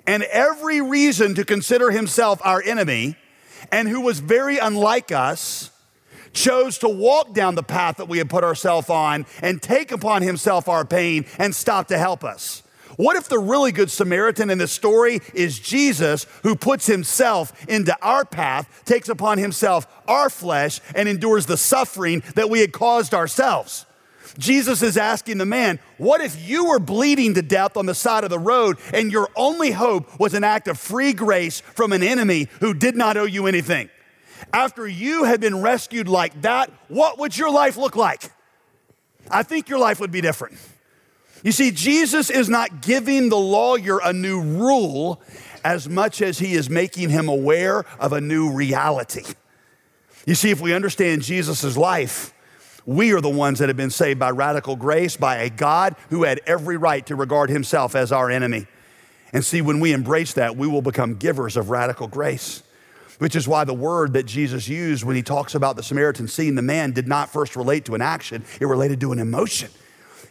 and 0.07 0.23
every 0.25 0.81
reason 0.81 1.35
to 1.37 1.45
consider 1.45 1.91
himself 1.91 2.41
our 2.45 2.63
enemy 2.63 3.17
and 3.71 3.89
who 3.89 4.01
was 4.01 4.21
very 4.21 4.59
unlike 4.59 5.13
us 5.13 5.71
chose 6.33 6.79
to 6.79 6.89
walk 6.89 7.33
down 7.33 7.55
the 7.55 7.63
path 7.63 7.97
that 7.97 8.09
we 8.09 8.19
had 8.19 8.29
put 8.29 8.43
ourselves 8.43 8.91
on 8.91 9.25
and 9.41 9.63
take 9.63 9.93
upon 9.93 10.23
himself 10.23 10.69
our 10.69 10.85
pain 10.85 11.25
and 11.39 11.55
stop 11.55 11.89
to 11.89 11.97
help 11.97 12.25
us? 12.25 12.63
What 12.97 13.17
if 13.17 13.29
the 13.29 13.39
really 13.39 13.73
good 13.73 13.91
Samaritan 13.91 14.51
in 14.51 14.59
the 14.59 14.69
story 14.69 15.21
is 15.33 15.59
Jesus 15.59 16.27
who 16.43 16.57
puts 16.57 16.87
himself 16.87 17.53
into 17.69 17.97
our 18.03 18.25
path, 18.25 18.83
takes 18.85 19.09
upon 19.09 19.39
himself 19.39 19.87
our 20.07 20.31
flesh, 20.31 20.81
and 20.95 21.09
endures 21.09 21.47
the 21.47 21.57
suffering 21.57 22.23
that 22.35 22.51
we 22.51 22.61
had 22.61 22.73
caused 22.73 23.15
ourselves? 23.15 23.87
Jesus 24.39 24.83
is 24.83 24.97
asking 24.97 25.39
the 25.39 25.47
man, 25.47 25.79
What 25.99 26.21
if 26.21 26.49
you 26.49 26.67
were 26.67 26.81
bleeding 26.81 27.35
to 27.35 27.43
death 27.43 27.77
on 27.77 27.87
the 27.87 27.95
side 27.95 28.25
of 28.25 28.31
the 28.31 28.39
road 28.39 28.79
and 28.93 29.13
your 29.13 29.29
only 29.37 29.71
hope 29.71 30.19
was 30.19 30.35
an 30.35 30.43
act 30.43 30.67
of 30.67 30.79
free 30.79 31.13
grace 31.13 31.61
from 31.61 31.93
an 31.93 32.03
enemy 32.03 32.49
who 32.61 32.75
did 32.75 32.97
not 32.97 33.17
owe 33.17 33.25
you 33.25 33.47
anything? 33.47 33.91
after 34.53 34.87
you 34.87 35.25
had 35.25 35.41
been 35.41 35.63
rescued 35.63 36.09
like 36.09 36.43
that, 36.43 36.71
what 36.89 37.19
would 37.19 37.37
your 37.37 37.51
life 37.51 37.77
look 37.77 37.97
like? 37.97 38.31
I 39.31 39.43
think 39.43 39.69
your 39.69 39.79
life 39.79 40.01
would 40.01 40.13
be 40.13 40.21
different. 40.21 40.57
You 41.45 41.53
see, 41.53 41.71
Jesus 41.71 42.31
is 42.31 42.49
not 42.49 42.81
giving 42.81 43.29
the 43.29 43.37
lawyer 43.37 44.01
a 44.03 44.15
new 44.15 44.41
rule 44.41 45.21
as 45.63 45.89
much 45.89 46.23
as 46.23 46.39
he 46.39 46.55
is 46.55 46.71
making 46.71 47.11
him 47.11 47.29
aware 47.29 47.85
of 48.01 48.15
a 48.15 48.21
new 48.21 48.51
reality. 48.51 49.25
You 50.27 50.35
see, 50.35 50.51
if 50.51 50.63
we 50.63 50.73
understand 50.73 51.23
Jesus' 51.23 51.77
life, 51.77 52.33
we 52.87 53.13
are 53.13 53.21
the 53.21 53.29
ones 53.29 53.59
that 53.59 53.69
have 53.69 53.77
been 53.77 53.91
saved 53.91 54.19
by 54.19 54.31
radical 54.31 54.75
grace 54.75 55.19
by 55.19 55.37
a 55.37 55.51
God 55.51 55.97
who 56.09 56.23
had 56.23 56.41
every 56.47 56.79
right 56.79 57.05
to 57.07 57.15
regard 57.15 57.51
himself 57.51 57.95
as 57.95 58.11
our 58.11 58.31
enemy. 58.31 58.67
And 59.35 59.45
see, 59.45 59.61
when 59.61 59.81
we 59.81 59.93
embrace 59.93 60.33
that, 60.35 60.57
we 60.57 60.67
will 60.67 60.83
become 60.83 61.17
givers 61.17 61.59
of 61.59 61.69
radical 61.69 62.09
grace 62.09 62.63
which 63.19 63.37
is 63.37 63.47
why 63.47 63.63
the 63.63 63.73
word 63.73 64.15
that 64.15 64.25
Jesus 64.25 64.69
used 64.69 65.05
when 65.05 65.15
he 65.15 65.23
talks 65.23 65.55
about 65.55 65.77
the 65.77 65.85
Samaritan 65.85 66.27
seeing 66.27 66.57
the 66.57 66.63
man 66.63 66.91
did 66.91 67.07
not 67.07 67.31
first 67.31 67.55
relate 67.55 67.85
to 67.85 67.95
an 67.95 68.03
action, 68.03 68.45
it 68.61 68.67
related 68.67 69.01
to 69.03 69.13
an 69.13 69.21
emotion. 69.21 69.71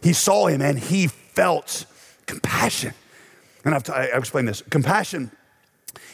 He 0.04 0.12
saw 0.12 0.48
him 0.48 0.60
and 0.60 0.78
he 0.78 1.08
felt 1.08 1.86
compassion. 2.26 2.92
And 3.64 3.74
I've, 3.74 3.84
t- 3.84 3.92
I've 3.92 4.18
explained 4.18 4.46
this. 4.46 4.62
Compassion 4.68 5.30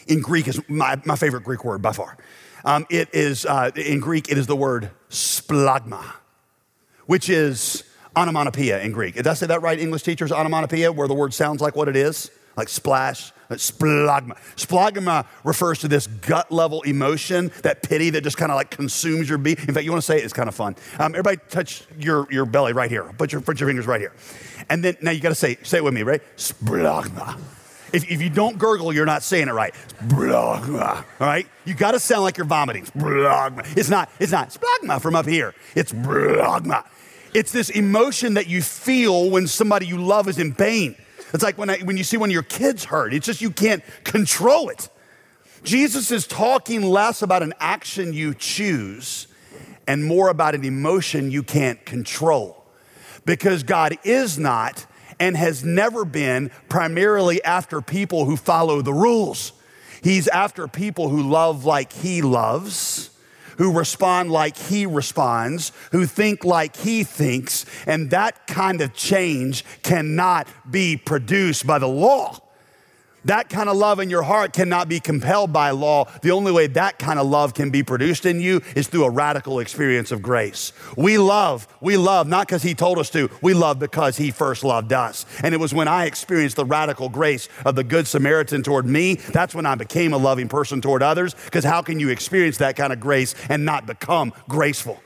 in 0.07 0.21
Greek 0.21 0.47
is 0.47 0.61
my, 0.69 0.99
my 1.03 1.17
favorite 1.17 1.43
Greek 1.43 1.65
word 1.65 1.81
by 1.81 1.91
far. 1.91 2.17
Um, 2.63 2.85
it 2.89 3.09
is, 3.13 3.45
uh, 3.45 3.69
in 3.75 3.99
Greek, 3.99 4.31
it 4.31 4.37
is 4.37 4.47
the 4.47 4.55
word 4.55 4.91
splagma, 5.09 6.05
which 7.05 7.29
is 7.29 7.83
onomatopoeia 8.15 8.79
in 8.79 8.93
Greek. 8.93 9.15
Did 9.15 9.27
I 9.27 9.33
say 9.33 9.47
that 9.47 9.61
right, 9.61 9.77
English 9.77 10.03
teachers? 10.03 10.31
Onomatopoeia, 10.31 10.93
where 10.93 11.09
the 11.09 11.13
word 11.13 11.33
sounds 11.33 11.59
like 11.59 11.75
what 11.75 11.89
it 11.89 11.97
is, 11.97 12.31
like 12.55 12.69
splash, 12.69 13.33
Splagma. 13.59 14.37
Splagma 14.55 15.25
refers 15.43 15.79
to 15.79 15.87
this 15.87 16.07
gut 16.07 16.51
level 16.51 16.81
emotion, 16.83 17.51
that 17.63 17.83
pity 17.83 18.09
that 18.11 18.23
just 18.23 18.37
kind 18.37 18.51
of 18.51 18.55
like 18.55 18.71
consumes 18.71 19.29
your 19.29 19.37
being. 19.37 19.57
In 19.67 19.73
fact, 19.73 19.83
you 19.83 19.91
want 19.91 20.01
to 20.01 20.05
say 20.05 20.17
it, 20.17 20.23
it's 20.23 20.33
kind 20.33 20.49
of 20.49 20.55
fun. 20.55 20.75
Um, 20.99 21.13
everybody 21.13 21.37
touch 21.49 21.83
your, 21.97 22.27
your 22.31 22.45
belly 22.45 22.73
right 22.73 22.89
here. 22.89 23.03
Put 23.17 23.31
your, 23.31 23.41
put 23.41 23.59
your 23.59 23.69
fingers 23.69 23.87
right 23.87 24.01
here. 24.01 24.13
And 24.69 24.83
then 24.83 24.97
now 25.01 25.11
you 25.11 25.19
got 25.19 25.29
to 25.29 25.35
say, 25.35 25.57
say 25.63 25.77
it 25.77 25.83
with 25.83 25.93
me, 25.93 26.03
right? 26.03 26.21
Splagma. 26.37 27.39
If, 27.93 28.09
if 28.09 28.21
you 28.21 28.29
don't 28.29 28.57
gurgle, 28.57 28.93
you're 28.93 29.05
not 29.05 29.21
saying 29.23 29.49
it 29.49 29.53
right. 29.53 29.73
Splagma. 29.99 30.97
All 31.19 31.27
right? 31.27 31.47
You 31.65 31.73
got 31.73 31.91
to 31.91 31.99
sound 31.99 32.23
like 32.23 32.37
you're 32.37 32.45
vomiting. 32.45 32.85
Splagma. 32.85 33.77
It's 33.77 33.89
not, 33.89 34.09
it's 34.19 34.31
not 34.31 34.49
splagma 34.49 35.01
from 35.01 35.15
up 35.15 35.25
here. 35.25 35.53
It's 35.75 35.91
splagma. 35.91 36.85
It's 37.33 37.51
this 37.51 37.69
emotion 37.69 38.35
that 38.35 38.47
you 38.47 38.61
feel 38.61 39.29
when 39.29 39.47
somebody 39.47 39.87
you 39.87 39.97
love 39.97 40.27
is 40.27 40.37
in 40.37 40.53
pain. 40.53 40.95
It's 41.33 41.43
like 41.43 41.57
when, 41.57 41.69
I, 41.69 41.79
when 41.79 41.97
you 41.97 42.03
see 42.03 42.17
one 42.17 42.29
of 42.29 42.33
your 42.33 42.43
kids 42.43 42.85
hurt, 42.85 43.13
it's 43.13 43.25
just 43.25 43.41
you 43.41 43.51
can't 43.51 43.83
control 44.03 44.69
it. 44.69 44.89
Jesus 45.63 46.11
is 46.11 46.27
talking 46.27 46.81
less 46.81 47.21
about 47.21 47.43
an 47.43 47.53
action 47.59 48.13
you 48.13 48.33
choose 48.33 49.27
and 49.87 50.03
more 50.03 50.29
about 50.29 50.55
an 50.55 50.65
emotion 50.65 51.31
you 51.31 51.43
can't 51.43 51.83
control. 51.85 52.57
because 53.25 53.63
God 53.63 53.97
is 54.03 54.39
not 54.39 54.85
and 55.19 55.37
has 55.37 55.63
never 55.63 56.03
been 56.05 56.49
primarily 56.69 57.43
after 57.43 57.81
people 57.81 58.25
who 58.25 58.35
follow 58.35 58.81
the 58.81 58.93
rules. 58.93 59.53
He's 60.03 60.27
after 60.27 60.67
people 60.67 61.09
who 61.09 61.29
love 61.29 61.63
like 61.63 61.93
He 61.93 62.21
loves 62.23 63.10
who 63.61 63.71
respond 63.71 64.31
like 64.31 64.57
he 64.57 64.87
responds, 64.87 65.71
who 65.91 66.03
think 66.07 66.43
like 66.43 66.75
he 66.77 67.03
thinks, 67.03 67.63
and 67.85 68.09
that 68.09 68.47
kind 68.47 68.81
of 68.81 68.91
change 68.91 69.63
cannot 69.83 70.47
be 70.71 70.97
produced 70.97 71.67
by 71.67 71.77
the 71.77 71.87
law. 71.87 72.39
That 73.25 73.49
kind 73.49 73.69
of 73.69 73.77
love 73.77 73.99
in 73.99 74.09
your 74.09 74.23
heart 74.23 74.51
cannot 74.51 74.89
be 74.89 74.99
compelled 74.99 75.53
by 75.53 75.69
law. 75.71 76.05
The 76.21 76.31
only 76.31 76.51
way 76.51 76.67
that 76.67 76.97
kind 76.97 77.19
of 77.19 77.27
love 77.27 77.53
can 77.53 77.69
be 77.69 77.83
produced 77.83 78.25
in 78.25 78.39
you 78.39 78.61
is 78.75 78.87
through 78.87 79.03
a 79.03 79.09
radical 79.11 79.59
experience 79.59 80.11
of 80.11 80.23
grace. 80.23 80.73
We 80.97 81.19
love, 81.19 81.67
we 81.81 81.97
love 81.97 82.27
not 82.27 82.47
because 82.47 82.63
He 82.63 82.73
told 82.73 82.97
us 82.97 83.11
to, 83.11 83.29
we 83.41 83.53
love 83.53 83.77
because 83.77 84.17
He 84.17 84.31
first 84.31 84.63
loved 84.63 84.91
us. 84.91 85.25
And 85.43 85.53
it 85.53 85.59
was 85.59 85.73
when 85.73 85.87
I 85.87 86.05
experienced 86.05 86.55
the 86.55 86.65
radical 86.65 87.09
grace 87.09 87.47
of 87.63 87.75
the 87.75 87.83
Good 87.83 88.07
Samaritan 88.07 88.63
toward 88.63 88.87
me, 88.87 89.15
that's 89.15 89.53
when 89.53 89.67
I 89.67 89.75
became 89.75 90.13
a 90.13 90.17
loving 90.17 90.47
person 90.47 90.81
toward 90.81 91.03
others. 91.03 91.35
Because 91.45 91.63
how 91.63 91.83
can 91.83 91.99
you 91.99 92.09
experience 92.09 92.57
that 92.57 92.75
kind 92.75 92.91
of 92.91 92.99
grace 92.99 93.35
and 93.49 93.65
not 93.65 93.85
become 93.85 94.33
graceful? 94.49 94.99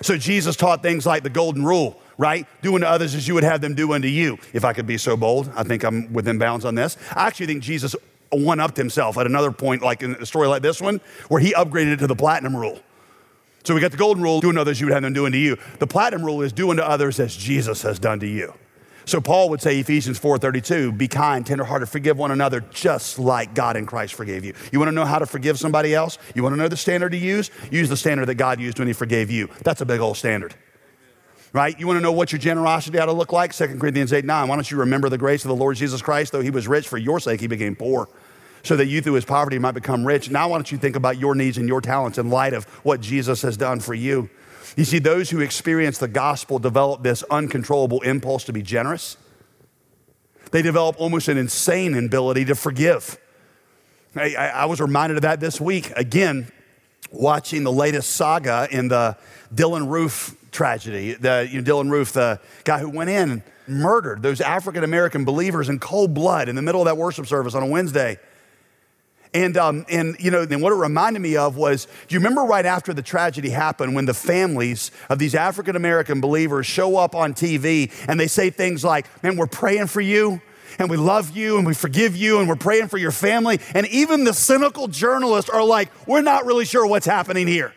So 0.00 0.18
Jesus 0.18 0.56
taught 0.56 0.82
things 0.82 1.06
like 1.06 1.22
the 1.22 1.30
golden 1.30 1.64
rule 1.64 2.01
right? 2.18 2.46
Do 2.62 2.74
unto 2.74 2.86
others 2.86 3.14
as 3.14 3.26
you 3.26 3.34
would 3.34 3.44
have 3.44 3.60
them 3.60 3.74
do 3.74 3.92
unto 3.92 4.08
you. 4.08 4.38
If 4.52 4.64
I 4.64 4.72
could 4.72 4.86
be 4.86 4.98
so 4.98 5.16
bold, 5.16 5.50
I 5.54 5.62
think 5.62 5.84
I'm 5.84 6.12
within 6.12 6.38
bounds 6.38 6.64
on 6.64 6.74
this. 6.74 6.96
I 7.14 7.26
actually 7.26 7.46
think 7.46 7.62
Jesus 7.62 7.94
one 8.30 8.60
upped 8.60 8.76
himself 8.76 9.18
at 9.18 9.26
another 9.26 9.52
point, 9.52 9.82
like 9.82 10.02
in 10.02 10.12
a 10.14 10.26
story 10.26 10.48
like 10.48 10.62
this 10.62 10.80
one, 10.80 11.00
where 11.28 11.40
he 11.40 11.52
upgraded 11.52 11.94
it 11.94 11.96
to 11.98 12.06
the 12.06 12.16
platinum 12.16 12.56
rule. 12.56 12.80
So 13.64 13.74
we 13.74 13.80
got 13.80 13.92
the 13.92 13.96
golden 13.96 14.22
rule, 14.22 14.40
do 14.40 14.48
unto 14.48 14.60
others 14.60 14.78
as 14.78 14.80
you 14.80 14.86
would 14.86 14.94
have 14.94 15.02
them 15.02 15.12
do 15.12 15.26
unto 15.26 15.38
you. 15.38 15.56
The 15.78 15.86
platinum 15.86 16.24
rule 16.24 16.42
is 16.42 16.52
do 16.52 16.70
unto 16.70 16.82
others 16.82 17.20
as 17.20 17.36
Jesus 17.36 17.82
has 17.82 17.98
done 17.98 18.18
to 18.20 18.26
you. 18.26 18.54
So 19.04 19.20
Paul 19.20 19.48
would 19.50 19.60
say 19.60 19.78
Ephesians 19.78 20.18
4:32, 20.18 20.96
be 20.96 21.08
kind, 21.08 21.44
tenderhearted, 21.44 21.88
forgive 21.88 22.18
one 22.18 22.30
another 22.30 22.60
just 22.70 23.18
like 23.18 23.52
God 23.52 23.76
in 23.76 23.84
Christ 23.84 24.14
forgave 24.14 24.44
you. 24.44 24.54
You 24.72 24.78
want 24.78 24.88
to 24.88 24.94
know 24.94 25.04
how 25.04 25.18
to 25.18 25.26
forgive 25.26 25.58
somebody 25.58 25.94
else? 25.94 26.18
You 26.34 26.42
want 26.42 26.54
to 26.54 26.56
know 26.56 26.68
the 26.68 26.76
standard 26.76 27.12
to 27.12 27.18
use? 27.18 27.50
Use 27.70 27.88
the 27.88 27.96
standard 27.96 28.26
that 28.26 28.36
God 28.36 28.60
used 28.60 28.78
when 28.78 28.88
he 28.88 28.94
forgave 28.94 29.30
you. 29.30 29.48
That's 29.64 29.80
a 29.80 29.86
big 29.86 30.00
old 30.00 30.16
standard 30.16 30.54
right? 31.52 31.78
You 31.78 31.86
want 31.86 31.98
to 31.98 32.00
know 32.00 32.12
what 32.12 32.32
your 32.32 32.38
generosity 32.38 32.98
ought 32.98 33.06
to 33.06 33.12
look 33.12 33.32
like? 33.32 33.52
2 33.54 33.78
Corinthians 33.78 34.12
8 34.12 34.24
9. 34.24 34.48
Why 34.48 34.54
don't 34.54 34.70
you 34.70 34.78
remember 34.78 35.08
the 35.08 35.18
grace 35.18 35.44
of 35.44 35.48
the 35.48 35.56
Lord 35.56 35.76
Jesus 35.76 36.02
Christ? 36.02 36.32
Though 36.32 36.40
he 36.40 36.50
was 36.50 36.68
rich, 36.68 36.88
for 36.88 36.98
your 36.98 37.20
sake 37.20 37.40
he 37.40 37.46
became 37.46 37.76
poor, 37.76 38.08
so 38.62 38.76
that 38.76 38.86
you 38.86 39.00
through 39.00 39.14
his 39.14 39.24
poverty 39.24 39.58
might 39.58 39.72
become 39.72 40.06
rich. 40.06 40.30
Now, 40.30 40.48
why 40.48 40.56
don't 40.56 40.70
you 40.70 40.78
think 40.78 40.96
about 40.96 41.18
your 41.18 41.34
needs 41.34 41.58
and 41.58 41.68
your 41.68 41.80
talents 41.80 42.18
in 42.18 42.30
light 42.30 42.54
of 42.54 42.64
what 42.84 43.00
Jesus 43.00 43.42
has 43.42 43.56
done 43.56 43.80
for 43.80 43.94
you? 43.94 44.30
You 44.76 44.84
see, 44.84 44.98
those 44.98 45.28
who 45.28 45.40
experience 45.40 45.98
the 45.98 46.08
gospel 46.08 46.58
develop 46.58 47.02
this 47.02 47.22
uncontrollable 47.24 48.00
impulse 48.02 48.44
to 48.44 48.52
be 48.52 48.62
generous. 48.62 49.18
They 50.50 50.62
develop 50.62 51.00
almost 51.00 51.28
an 51.28 51.36
insane 51.36 51.94
ability 51.94 52.46
to 52.46 52.54
forgive. 52.54 53.18
I, 54.14 54.34
I, 54.34 54.46
I 54.48 54.64
was 54.66 54.80
reminded 54.80 55.16
of 55.16 55.22
that 55.22 55.40
this 55.40 55.60
week. 55.60 55.90
Again, 55.96 56.50
watching 57.10 57.64
the 57.64 57.72
latest 57.72 58.10
saga 58.10 58.68
in 58.70 58.88
the 58.88 59.16
Dylann 59.54 59.90
Roof 59.90 60.36
tragedy. 60.52 61.14
The, 61.14 61.48
you 61.50 61.60
know, 61.60 61.72
Dylann 61.72 61.90
Roof, 61.90 62.12
the 62.12 62.38
guy 62.64 62.78
who 62.78 62.90
went 62.90 63.10
in 63.10 63.30
and 63.30 63.42
murdered 63.66 64.22
those 64.22 64.40
African 64.40 64.84
American 64.84 65.24
believers 65.24 65.68
in 65.68 65.78
cold 65.80 66.14
blood 66.14 66.48
in 66.48 66.54
the 66.54 66.62
middle 66.62 66.80
of 66.80 66.86
that 66.86 66.96
worship 66.96 67.26
service 67.26 67.54
on 67.54 67.62
a 67.62 67.66
Wednesday. 67.66 68.18
And, 69.34 69.56
um, 69.56 69.86
and 69.88 70.14
you 70.20 70.30
know, 70.30 70.42
and 70.42 70.60
what 70.60 70.72
it 70.72 70.76
reminded 70.76 71.20
me 71.20 71.36
of 71.36 71.56
was, 71.56 71.86
do 72.06 72.14
you 72.14 72.18
remember 72.18 72.42
right 72.42 72.66
after 72.66 72.92
the 72.92 73.00
tragedy 73.00 73.48
happened 73.48 73.94
when 73.94 74.04
the 74.04 74.12
families 74.12 74.90
of 75.08 75.18
these 75.18 75.34
African 75.34 75.74
American 75.74 76.20
believers 76.20 76.66
show 76.66 76.98
up 76.98 77.14
on 77.14 77.32
TV 77.32 77.90
and 78.08 78.20
they 78.20 78.26
say 78.26 78.50
things 78.50 78.84
like, 78.84 79.06
man, 79.22 79.36
we're 79.36 79.46
praying 79.46 79.86
for 79.86 80.02
you 80.02 80.42
and 80.78 80.90
we 80.90 80.98
love 80.98 81.34
you 81.34 81.56
and 81.56 81.66
we 81.66 81.72
forgive 81.72 82.14
you 82.14 82.40
and 82.40 82.48
we're 82.48 82.56
praying 82.56 82.88
for 82.88 82.98
your 82.98 83.10
family. 83.10 83.58
And 83.74 83.86
even 83.86 84.24
the 84.24 84.34
cynical 84.34 84.86
journalists 84.86 85.48
are 85.48 85.64
like, 85.64 85.88
we're 86.06 86.22
not 86.22 86.44
really 86.44 86.66
sure 86.66 86.86
what's 86.86 87.06
happening 87.06 87.46
here. 87.46 87.72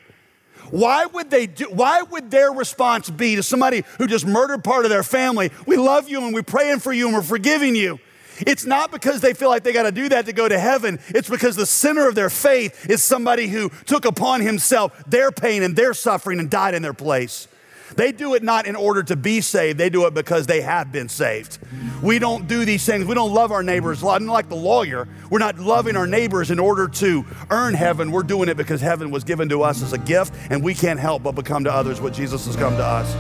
Why 0.72 1.06
would 1.06 1.30
they 1.30 1.48
do, 1.48 1.66
why 1.66 2.02
would 2.02 2.32
their 2.32 2.52
response 2.52 3.10
be 3.10 3.36
to 3.36 3.44
somebody 3.44 3.84
who 3.98 4.08
just 4.08 4.26
murdered 4.26 4.64
part 4.64 4.86
of 4.86 4.90
their 4.90 5.04
family? 5.04 5.52
We 5.66 5.78
love 5.78 6.10
you 6.10 6.24
and 6.24 6.34
we're 6.34 6.44
praying 6.44 6.80
for 6.80 6.92
you 6.92 7.08
and 7.08 7.16
we're 7.16 7.24
forgiving 7.24 7.76
you. 7.76 8.00
It's 8.40 8.66
not 8.66 8.92
because 8.92 9.22
they 9.22 9.34
feel 9.34 9.50
like 9.50 9.64
they 9.64 9.72
got 9.72 9.84
to 9.84 9.92
do 9.92 10.10
that 10.10 10.26
to 10.26 10.34
go 10.34 10.48
to 10.50 10.60
heaven. 10.60 11.00
It's 11.10 11.30
because 11.30 11.56
the 11.56 11.66
center 11.66 12.08
of 12.08 12.16
their 12.16 12.30
faith 12.30 12.90
is 12.90 13.04
somebody 13.04 13.48
who 13.48 13.70
took 13.86 14.06
upon 14.06 14.42
himself 14.42 14.92
their 15.08 15.32
pain 15.32 15.64
and 15.64 15.76
their 15.76 15.94
suffering 15.94 16.40
and 16.40 16.50
died 16.50 16.74
in 16.74 16.82
their 16.82 16.94
place. 16.94 17.48
They 17.96 18.12
do 18.12 18.34
it 18.34 18.44
not 18.44 18.68
in 18.68 18.76
order 18.76 19.04
to 19.04 19.16
be 19.16 19.40
saved, 19.42 19.78
they 19.78 19.90
do 19.90 20.06
it 20.06 20.14
because 20.14 20.48
they 20.48 20.62
have 20.62 20.92
been 20.92 21.08
saved. 21.08 21.60
We 22.02 22.20
don't 22.20 22.48
do 22.48 22.66
these 22.66 22.86
things. 22.86 23.06
We 23.06 23.16
don't 23.16 23.34
love 23.34 23.52
our 23.52 23.64
neighbors 23.64 24.04
like 24.04 24.50
the 24.50 24.56
lawyer. 24.56 25.08
We're 25.30 25.40
not 25.40 25.58
loving 25.58 25.96
our 25.96 26.06
neighbors 26.06 26.52
in 26.52 26.60
order 26.60 26.88
to 26.90 27.26
earn 27.50 27.74
heaven. 27.74 28.12
We're 28.12 28.24
doing 28.24 28.50
it 28.50 28.58
because 28.58 28.82
heaven 28.82 29.12
was 29.12 29.24
given 29.24 29.48
to 29.50 29.64
us 29.64 29.82
as 29.82 29.94
a 29.94 29.98
gift, 29.98 30.34
and 30.50 30.62
we 30.62 30.74
can't 30.74 31.00
help 31.00 31.24
but 31.24 31.36
become 31.36 31.64
to 31.64 31.74
others 31.74 32.02
what 32.02 32.14
Jesus 32.14 32.46
has 32.48 32.56
come 32.56 32.76
to 32.76 32.84
us. 32.84 33.12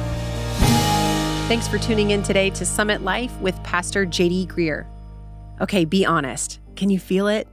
Thanks 1.47 1.67
for 1.67 1.77
tuning 1.77 2.11
in 2.11 2.21
today 2.21 2.49
to 2.49 2.65
Summit 2.65 3.01
Life 3.01 3.31
with 3.39 3.55
Pastor 3.63 4.05
JD 4.05 4.47
Greear. 4.47 4.87
Okay, 5.61 5.85
be 5.85 6.05
honest. 6.05 6.59
Can 6.75 6.89
you 6.89 6.99
feel 6.99 7.27
it? 7.27 7.47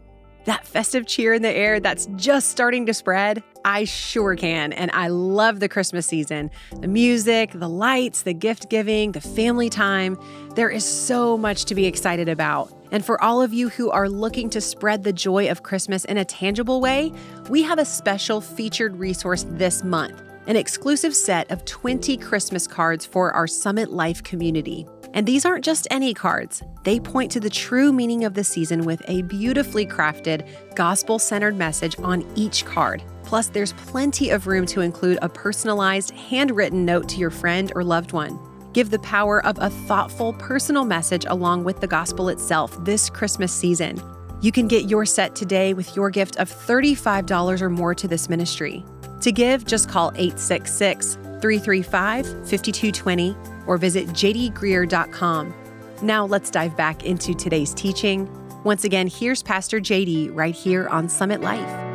That 0.44 0.66
festive 0.66 1.06
cheer 1.06 1.34
in 1.34 1.42
the 1.42 1.50
air 1.50 1.78
that's 1.78 2.06
just 2.16 2.48
starting 2.48 2.86
to 2.86 2.94
spread? 2.94 3.44
I 3.64 3.84
sure 3.84 4.36
can. 4.36 4.72
And 4.72 4.90
I 4.92 5.08
love 5.08 5.60
the 5.60 5.68
Christmas 5.68 6.06
season 6.06 6.50
the 6.80 6.88
music, 6.88 7.52
the 7.52 7.68
lights, 7.68 8.22
the 8.22 8.34
gift 8.34 8.68
giving, 8.68 9.12
the 9.12 9.20
family 9.20 9.68
time. 9.68 10.18
There 10.54 10.70
is 10.70 10.84
so 10.84 11.38
much 11.38 11.64
to 11.66 11.74
be 11.74 11.86
excited 11.86 12.28
about. 12.28 12.72
And 12.90 13.04
for 13.04 13.22
all 13.22 13.40
of 13.40 13.54
you 13.54 13.70
who 13.70 13.90
are 13.90 14.08
looking 14.08 14.50
to 14.50 14.60
spread 14.60 15.02
the 15.02 15.12
joy 15.12 15.50
of 15.50 15.62
Christmas 15.62 16.04
in 16.04 16.18
a 16.18 16.24
tangible 16.24 16.80
way, 16.80 17.12
we 17.48 17.62
have 17.62 17.78
a 17.78 17.84
special 17.84 18.40
featured 18.40 18.96
resource 18.96 19.46
this 19.48 19.82
month 19.82 20.22
an 20.46 20.56
exclusive 20.56 21.14
set 21.14 21.48
of 21.52 21.64
20 21.64 22.16
Christmas 22.16 22.66
cards 22.66 23.06
for 23.06 23.32
our 23.32 23.46
Summit 23.46 23.92
Life 23.92 24.24
community. 24.24 24.86
And 25.14 25.26
these 25.26 25.44
aren't 25.44 25.64
just 25.64 25.86
any 25.90 26.14
cards, 26.14 26.62
they 26.84 26.98
point 26.98 27.30
to 27.32 27.40
the 27.40 27.50
true 27.50 27.92
meaning 27.92 28.24
of 28.24 28.34
the 28.34 28.44
season 28.44 28.84
with 28.84 29.02
a 29.08 29.22
beautifully 29.22 29.86
crafted, 29.86 30.48
gospel 30.74 31.18
centered 31.18 31.56
message 31.56 31.96
on 31.98 32.24
each 32.34 32.64
card. 32.64 33.02
Plus, 33.24 33.48
there's 33.48 33.74
plenty 33.74 34.30
of 34.30 34.46
room 34.46 34.66
to 34.66 34.80
include 34.80 35.18
a 35.22 35.28
personalized, 35.28 36.10
handwritten 36.12 36.84
note 36.84 37.08
to 37.10 37.18
your 37.18 37.30
friend 37.30 37.72
or 37.74 37.84
loved 37.84 38.12
one. 38.12 38.38
Give 38.72 38.90
the 38.90 38.98
power 39.00 39.44
of 39.44 39.58
a 39.58 39.70
thoughtful, 39.70 40.32
personal 40.34 40.84
message 40.84 41.26
along 41.28 41.64
with 41.64 41.80
the 41.80 41.86
gospel 41.86 42.30
itself 42.30 42.82
this 42.84 43.10
Christmas 43.10 43.52
season. 43.52 44.00
You 44.40 44.50
can 44.50 44.66
get 44.66 44.88
your 44.88 45.04
set 45.04 45.36
today 45.36 45.74
with 45.74 45.94
your 45.94 46.10
gift 46.10 46.36
of 46.36 46.50
$35 46.50 47.60
or 47.60 47.70
more 47.70 47.94
to 47.94 48.08
this 48.08 48.28
ministry. 48.28 48.84
To 49.20 49.30
give, 49.30 49.64
just 49.64 49.88
call 49.88 50.10
866 50.16 51.16
335 51.42 52.26
5220 52.48 53.36
or 53.66 53.76
visit 53.76 54.06
jdgreear.com. 54.08 55.54
Now 56.00 56.24
let's 56.26 56.50
dive 56.50 56.76
back 56.76 57.04
into 57.04 57.34
today's 57.34 57.74
teaching. 57.74 58.28
Once 58.64 58.84
again, 58.84 59.08
here's 59.08 59.42
Pastor 59.42 59.80
JD 59.80 60.30
right 60.32 60.54
here 60.54 60.88
on 60.88 61.08
Summit 61.08 61.40
Life. 61.40 61.92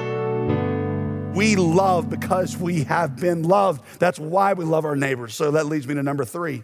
We 1.35 1.55
love 1.55 2.09
because 2.09 2.57
we 2.57 2.83
have 2.85 3.15
been 3.15 3.43
loved. 3.43 3.99
That's 3.99 4.17
why 4.19 4.53
we 4.53 4.65
love 4.65 4.85
our 4.85 4.95
neighbors. 4.95 5.35
So 5.35 5.51
that 5.51 5.67
leads 5.67 5.87
me 5.87 5.93
to 5.93 6.03
number 6.03 6.25
three. 6.25 6.63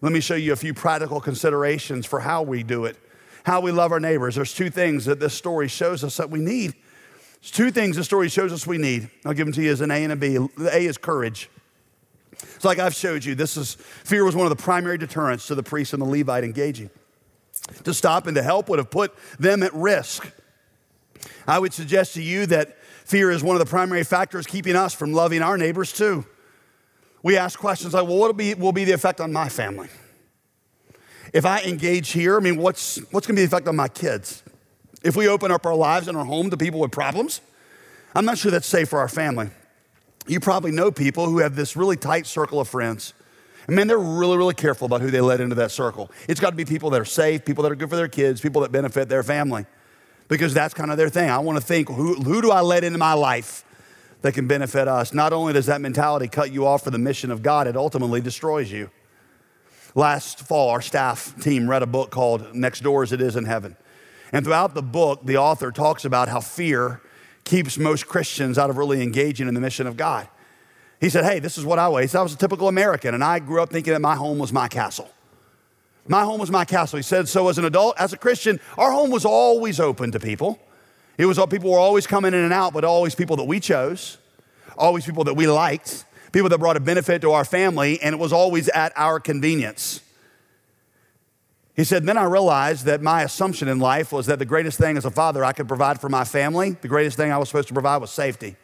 Let 0.00 0.12
me 0.12 0.20
show 0.20 0.34
you 0.34 0.52
a 0.52 0.56
few 0.56 0.74
practical 0.74 1.20
considerations 1.20 2.06
for 2.06 2.20
how 2.20 2.42
we 2.42 2.62
do 2.62 2.86
it, 2.86 2.96
how 3.44 3.60
we 3.60 3.72
love 3.72 3.92
our 3.92 4.00
neighbors. 4.00 4.34
There's 4.34 4.54
two 4.54 4.70
things 4.70 5.04
that 5.04 5.20
this 5.20 5.34
story 5.34 5.68
shows 5.68 6.02
us 6.02 6.16
that 6.16 6.30
we 6.30 6.40
need. 6.40 6.74
There's 7.40 7.50
two 7.50 7.70
things 7.70 7.96
this 7.96 8.06
story 8.06 8.28
shows 8.28 8.52
us 8.52 8.66
we 8.66 8.78
need. 8.78 9.10
I'll 9.24 9.34
give 9.34 9.46
them 9.46 9.54
to 9.54 9.62
you 9.62 9.70
as 9.70 9.80
an 9.80 9.90
A 9.90 10.02
and 10.02 10.12
a 10.12 10.16
B. 10.16 10.38
The 10.56 10.70
A 10.72 10.86
is 10.86 10.98
courage. 10.98 11.50
It's 12.42 12.64
like 12.64 12.78
I've 12.78 12.94
showed 12.94 13.24
you. 13.24 13.34
This 13.34 13.56
is 13.56 13.74
fear 13.74 14.24
was 14.24 14.34
one 14.34 14.46
of 14.46 14.56
the 14.56 14.62
primary 14.62 14.98
deterrents 14.98 15.46
to 15.48 15.54
the 15.54 15.62
priest 15.62 15.92
and 15.92 16.02
the 16.02 16.06
Levite 16.06 16.44
engaging. 16.44 16.90
To 17.84 17.94
stop 17.94 18.26
and 18.26 18.36
to 18.36 18.42
help 18.42 18.68
would 18.68 18.78
have 18.78 18.90
put 18.90 19.14
them 19.38 19.62
at 19.62 19.74
risk. 19.74 20.30
I 21.48 21.58
would 21.58 21.72
suggest 21.72 22.14
to 22.14 22.22
you 22.22 22.46
that 22.46 22.76
Fear 23.06 23.30
is 23.30 23.40
one 23.40 23.54
of 23.54 23.60
the 23.60 23.70
primary 23.70 24.02
factors 24.02 24.48
keeping 24.48 24.74
us 24.74 24.92
from 24.92 25.12
loving 25.12 25.40
our 25.40 25.56
neighbors 25.56 25.92
too. 25.92 26.26
We 27.22 27.36
ask 27.36 27.56
questions 27.56 27.94
like, 27.94 28.02
well, 28.02 28.16
what 28.18 28.26
will 28.26 28.34
be, 28.34 28.54
will 28.54 28.72
be 28.72 28.82
the 28.82 28.94
effect 28.94 29.20
on 29.20 29.32
my 29.32 29.48
family? 29.48 29.88
If 31.32 31.46
I 31.46 31.60
engage 31.60 32.10
here, 32.10 32.36
I 32.36 32.40
mean, 32.40 32.56
what's, 32.56 32.96
what's 33.12 33.28
going 33.28 33.36
to 33.36 33.42
be 33.42 33.46
the 33.46 33.56
effect 33.56 33.68
on 33.68 33.76
my 33.76 33.86
kids? 33.86 34.42
If 35.04 35.14
we 35.14 35.28
open 35.28 35.52
up 35.52 35.64
our 35.66 35.76
lives 35.76 36.08
and 36.08 36.16
our 36.18 36.24
home 36.24 36.50
to 36.50 36.56
people 36.56 36.80
with 36.80 36.90
problems, 36.90 37.40
I'm 38.12 38.24
not 38.24 38.38
sure 38.38 38.50
that's 38.50 38.66
safe 38.66 38.88
for 38.88 38.98
our 38.98 39.08
family. 39.08 39.50
You 40.26 40.40
probably 40.40 40.72
know 40.72 40.90
people 40.90 41.26
who 41.26 41.38
have 41.38 41.54
this 41.56 41.76
really 41.76 41.96
tight 41.96 42.26
circle 42.26 42.60
of 42.60 42.68
friends. 42.68 43.14
And 43.66 43.76
man, 43.76 43.88
they're 43.88 43.98
really, 43.98 44.36
really 44.36 44.54
careful 44.54 44.86
about 44.86 45.00
who 45.00 45.10
they 45.10 45.20
let 45.20 45.40
into 45.40 45.56
that 45.56 45.70
circle. 45.70 46.10
It's 46.28 46.40
got 46.40 46.50
to 46.50 46.56
be 46.56 46.64
people 46.64 46.90
that 46.90 47.00
are 47.00 47.06
safe, 47.06 47.44
people 47.44 47.62
that 47.62 47.72
are 47.72 47.76
good 47.76 47.90
for 47.90 47.96
their 47.96 48.08
kids, 48.08 48.40
people 48.40 48.62
that 48.62 48.72
benefit 48.72 49.08
their 49.08 49.22
family 49.22 49.66
because 50.28 50.54
that's 50.54 50.74
kind 50.74 50.90
of 50.90 50.96
their 50.96 51.08
thing. 51.08 51.30
I 51.30 51.38
want 51.38 51.58
to 51.58 51.64
think 51.64 51.88
who, 51.88 52.14
who 52.14 52.42
do 52.42 52.50
I 52.50 52.60
let 52.60 52.84
into 52.84 52.98
my 52.98 53.12
life 53.12 53.64
that 54.22 54.32
can 54.32 54.46
benefit 54.46 54.88
us? 54.88 55.12
Not 55.12 55.32
only 55.32 55.52
does 55.52 55.66
that 55.66 55.80
mentality 55.80 56.28
cut 56.28 56.52
you 56.52 56.66
off 56.66 56.84
for 56.84 56.90
the 56.90 56.98
mission 56.98 57.30
of 57.30 57.42
God, 57.42 57.66
it 57.66 57.76
ultimately 57.76 58.20
destroys 58.20 58.70
you. 58.70 58.90
Last 59.94 60.40
fall, 60.40 60.70
our 60.70 60.82
staff 60.82 61.34
team 61.40 61.70
read 61.70 61.82
a 61.82 61.86
book 61.86 62.10
called 62.10 62.54
Next 62.54 62.80
Door 62.80 63.04
as 63.04 63.12
It 63.12 63.20
Is 63.20 63.36
in 63.36 63.44
Heaven. 63.44 63.76
And 64.32 64.44
throughout 64.44 64.74
the 64.74 64.82
book, 64.82 65.24
the 65.24 65.38
author 65.38 65.70
talks 65.70 66.04
about 66.04 66.28
how 66.28 66.40
fear 66.40 67.00
keeps 67.46 67.78
most 67.78 68.06
Christians 68.06 68.58
out 68.58 68.68
of 68.68 68.76
really 68.76 69.02
engaging 69.02 69.48
in 69.48 69.54
the 69.54 69.60
mission 69.60 69.86
of 69.86 69.96
God. 69.96 70.28
He 71.00 71.08
said, 71.08 71.24
Hey, 71.24 71.38
this 71.38 71.56
is 71.56 71.64
what 71.64 71.78
I 71.78 71.88
was. 71.88 72.14
I 72.14 72.22
was 72.22 72.34
a 72.34 72.36
typical 72.36 72.68
American, 72.68 73.14
and 73.14 73.24
I 73.24 73.38
grew 73.38 73.62
up 73.62 73.70
thinking 73.70 73.94
that 73.94 74.02
my 74.02 74.16
home 74.16 74.38
was 74.38 74.52
my 74.52 74.68
castle. 74.68 75.08
My 76.08 76.24
home 76.24 76.38
was 76.38 76.50
my 76.50 76.64
castle. 76.64 76.98
He 76.98 77.02
said, 77.02 77.28
So 77.28 77.48
as 77.48 77.56
an 77.56 77.64
adult, 77.64 77.98
as 77.98 78.12
a 78.12 78.18
Christian, 78.18 78.60
our 78.76 78.92
home 78.92 79.10
was 79.10 79.24
always 79.24 79.80
open 79.80 80.12
to 80.12 80.20
people. 80.20 80.58
It 81.16 81.24
was 81.24 81.38
uh, 81.38 81.46
people 81.46 81.70
were 81.70 81.78
always 81.78 82.06
coming 82.06 82.34
in 82.34 82.40
and 82.40 82.52
out, 82.52 82.74
but 82.74 82.84
always 82.84 83.14
people 83.14 83.36
that 83.36 83.44
we 83.44 83.60
chose, 83.60 84.18
always 84.76 85.06
people 85.06 85.24
that 85.24 85.34
we 85.34 85.46
liked, 85.46 86.04
people 86.32 86.50
that 86.50 86.58
brought 86.58 86.76
a 86.76 86.80
benefit 86.80 87.22
to 87.22 87.32
our 87.32 87.44
family, 87.44 88.00
and 88.02 88.14
it 88.14 88.18
was 88.18 88.32
always 88.32 88.68
at 88.68 88.92
our 88.96 89.18
convenience. 89.18 90.02
He 91.76 91.84
said, 91.84 92.04
Then 92.04 92.16
I 92.16 92.24
realized 92.24 92.86
that 92.86 93.02
my 93.02 93.22
assumption 93.22 93.68
in 93.68 93.78
life 93.78 94.10
was 94.10 94.26
that 94.26 94.38
the 94.38 94.46
greatest 94.46 94.78
thing 94.78 94.96
as 94.96 95.04
a 95.04 95.10
father 95.10 95.44
I 95.44 95.52
could 95.52 95.68
provide 95.68 96.00
for 96.00 96.08
my 96.08 96.24
family, 96.24 96.70
the 96.70 96.88
greatest 96.88 97.18
thing 97.18 97.30
I 97.30 97.38
was 97.38 97.48
supposed 97.48 97.68
to 97.68 97.74
provide 97.74 97.98
was 97.98 98.10
safety. 98.10 98.56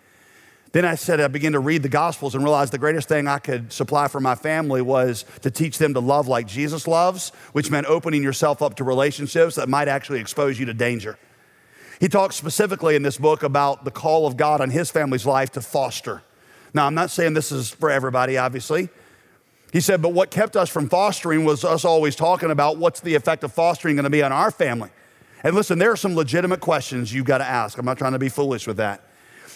Then 0.72 0.86
I 0.86 0.94
said, 0.94 1.20
I 1.20 1.28
began 1.28 1.52
to 1.52 1.60
read 1.60 1.82
the 1.82 1.90
Gospels 1.90 2.34
and 2.34 2.42
realized 2.42 2.72
the 2.72 2.78
greatest 2.78 3.06
thing 3.06 3.28
I 3.28 3.38
could 3.38 3.70
supply 3.70 4.08
for 4.08 4.20
my 4.20 4.34
family 4.34 4.80
was 4.80 5.26
to 5.42 5.50
teach 5.50 5.76
them 5.76 5.92
to 5.92 6.00
love 6.00 6.28
like 6.28 6.46
Jesus 6.46 6.88
loves, 6.88 7.28
which 7.52 7.70
meant 7.70 7.86
opening 7.86 8.22
yourself 8.22 8.62
up 8.62 8.76
to 8.76 8.84
relationships 8.84 9.56
that 9.56 9.68
might 9.68 9.88
actually 9.88 10.18
expose 10.18 10.58
you 10.58 10.64
to 10.64 10.72
danger. 10.72 11.18
He 12.00 12.08
talks 12.08 12.36
specifically 12.36 12.96
in 12.96 13.02
this 13.02 13.18
book 13.18 13.42
about 13.42 13.84
the 13.84 13.90
call 13.90 14.26
of 14.26 14.38
God 14.38 14.62
on 14.62 14.70
his 14.70 14.90
family's 14.90 15.26
life 15.26 15.52
to 15.52 15.60
foster. 15.60 16.22
Now, 16.72 16.86
I'm 16.86 16.94
not 16.94 17.10
saying 17.10 17.34
this 17.34 17.52
is 17.52 17.68
for 17.68 17.90
everybody, 17.90 18.38
obviously. 18.38 18.88
He 19.72 19.80
said, 19.80 20.02
but 20.02 20.10
what 20.10 20.30
kept 20.30 20.54
us 20.54 20.68
from 20.68 20.88
fostering 20.88 21.44
was 21.44 21.64
us 21.64 21.84
always 21.84 22.14
talking 22.14 22.50
about 22.50 22.76
what's 22.76 23.00
the 23.00 23.14
effect 23.14 23.42
of 23.42 23.52
fostering 23.52 23.96
going 23.96 24.04
to 24.04 24.10
be 24.10 24.22
on 24.22 24.30
our 24.30 24.50
family. 24.50 24.90
And 25.42 25.56
listen, 25.56 25.78
there 25.78 25.90
are 25.90 25.96
some 25.96 26.14
legitimate 26.14 26.60
questions 26.60 27.12
you've 27.12 27.24
got 27.24 27.38
to 27.38 27.44
ask. 27.44 27.78
I'm 27.78 27.86
not 27.86 27.98
trying 27.98 28.12
to 28.12 28.18
be 28.18 28.28
foolish 28.28 28.66
with 28.66 28.76
that. 28.76 29.02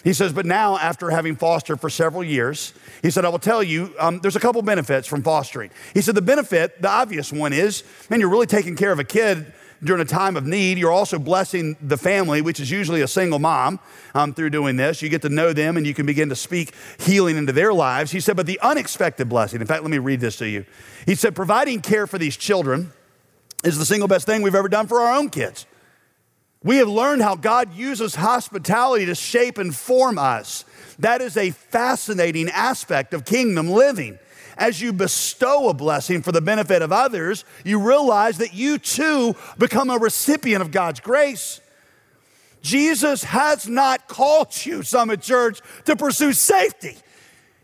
He 0.05 0.13
says, 0.13 0.33
but 0.33 0.47
now, 0.47 0.79
after 0.79 1.11
having 1.11 1.37
fostered 1.37 1.81
for 1.81 1.91
several 1.91 2.23
years, 2.23 2.73
he 3.03 3.11
said, 3.11 3.25
I 3.25 3.29
will 3.29 3.39
tell 3.39 3.63
you, 3.63 3.93
um, 3.99 4.21
there's 4.21 4.37
a 4.37 4.41
couple 4.41 4.63
benefits 4.63 5.09
from 5.09 5.23
fostering. 5.23 5.71
He 5.95 6.01
said, 6.01 6.15
the 6.15 6.23
benefit, 6.23 6.81
the 6.81 6.89
obvious 6.89 7.33
one 7.33 7.53
is, 7.53 7.83
man, 8.09 8.21
you're 8.21 8.29
really 8.29 8.47
taking 8.47 8.77
care 8.77 8.93
of 8.93 8.99
a 8.99 9.05
kid 9.05 9.53
during 9.83 10.03
a 10.03 10.07
time 10.07 10.37
of 10.37 10.47
need. 10.47 10.79
You're 10.79 10.93
also 10.93 11.19
blessing 11.19 11.77
the 11.81 11.97
family, 11.97 12.41
which 12.43 12.61
is 12.61 12.71
usually 12.71 13.03
a 13.03 13.09
single 13.09 13.39
mom, 13.39 13.79
um, 14.15 14.35
through 14.35 14.51
doing 14.51 14.77
this. 14.77 15.03
You 15.03 15.09
get 15.09 15.23
to 15.23 15.29
know 15.29 15.53
them 15.53 15.77
and 15.77 15.87
you 15.87 15.95
can 15.95 16.07
begin 16.07 16.29
to 16.31 16.37
speak 16.37 16.75
healing 16.99 17.37
into 17.37 17.53
their 17.53 17.73
lives. 17.73 18.11
He 18.11 18.21
said, 18.21 18.37
but 18.37 18.47
the 18.47 18.61
unexpected 18.61 19.29
blessing, 19.29 19.61
in 19.61 19.67
fact, 19.67 19.83
let 19.83 19.91
me 19.91 19.99
read 19.99 20.21
this 20.21 20.37
to 20.39 20.49
you. 20.49 20.65
He 21.05 21.15
said, 21.15 21.37
providing 21.37 21.81
care 21.81 22.07
for 22.07 22.19
these 22.19 22.37
children 22.37 22.93
is 23.65 23.79
the 23.79 23.85
single 23.85 24.09
best 24.09 24.27
thing 24.27 24.43
we've 24.43 24.55
ever 24.55 24.69
done 24.69 24.87
for 24.87 25.01
our 25.01 25.17
own 25.17 25.31
kids. 25.31 25.67
We 26.63 26.79
have 26.79 26.89
learned 26.89 27.23
how 27.23 27.37
God 27.37 27.75
uses 27.75 28.17
hospitality 28.17 29.07
to 29.07 29.15
shape 29.15 29.59
and 29.59 29.75
form 29.75 30.19
us. 30.19 30.65
That 30.99 31.21
is 31.21 31.37
a 31.37 31.51
fascinating 31.51 32.49
aspect 32.49 33.15
of 33.15 33.25
kingdom 33.25 33.71
living. 33.71 34.19
As 34.59 34.81
you 34.81 34.93
bestow 34.93 35.69
a 35.69 35.75
blessing 35.75 36.23
for 36.23 36.33
the 36.33 36.41
benefit 36.41 36.81
of 36.83 36.93
others, 36.93 37.45
you 37.65 37.79
realize 37.79 38.39
that 38.39 38.55
you 38.55 38.79
too 38.79 39.37
become 39.59 39.91
a 39.91 39.99
recipient 39.99 40.63
of 40.63 40.71
God's 40.71 41.01
grace. 41.01 41.61
Jesus 42.63 43.23
has 43.25 43.69
not 43.69 44.09
called 44.09 44.65
you, 44.65 44.83
Summit 44.83 45.21
Church, 45.21 45.61
to 45.85 45.95
pursue 45.95 46.33
safety. 46.33 46.97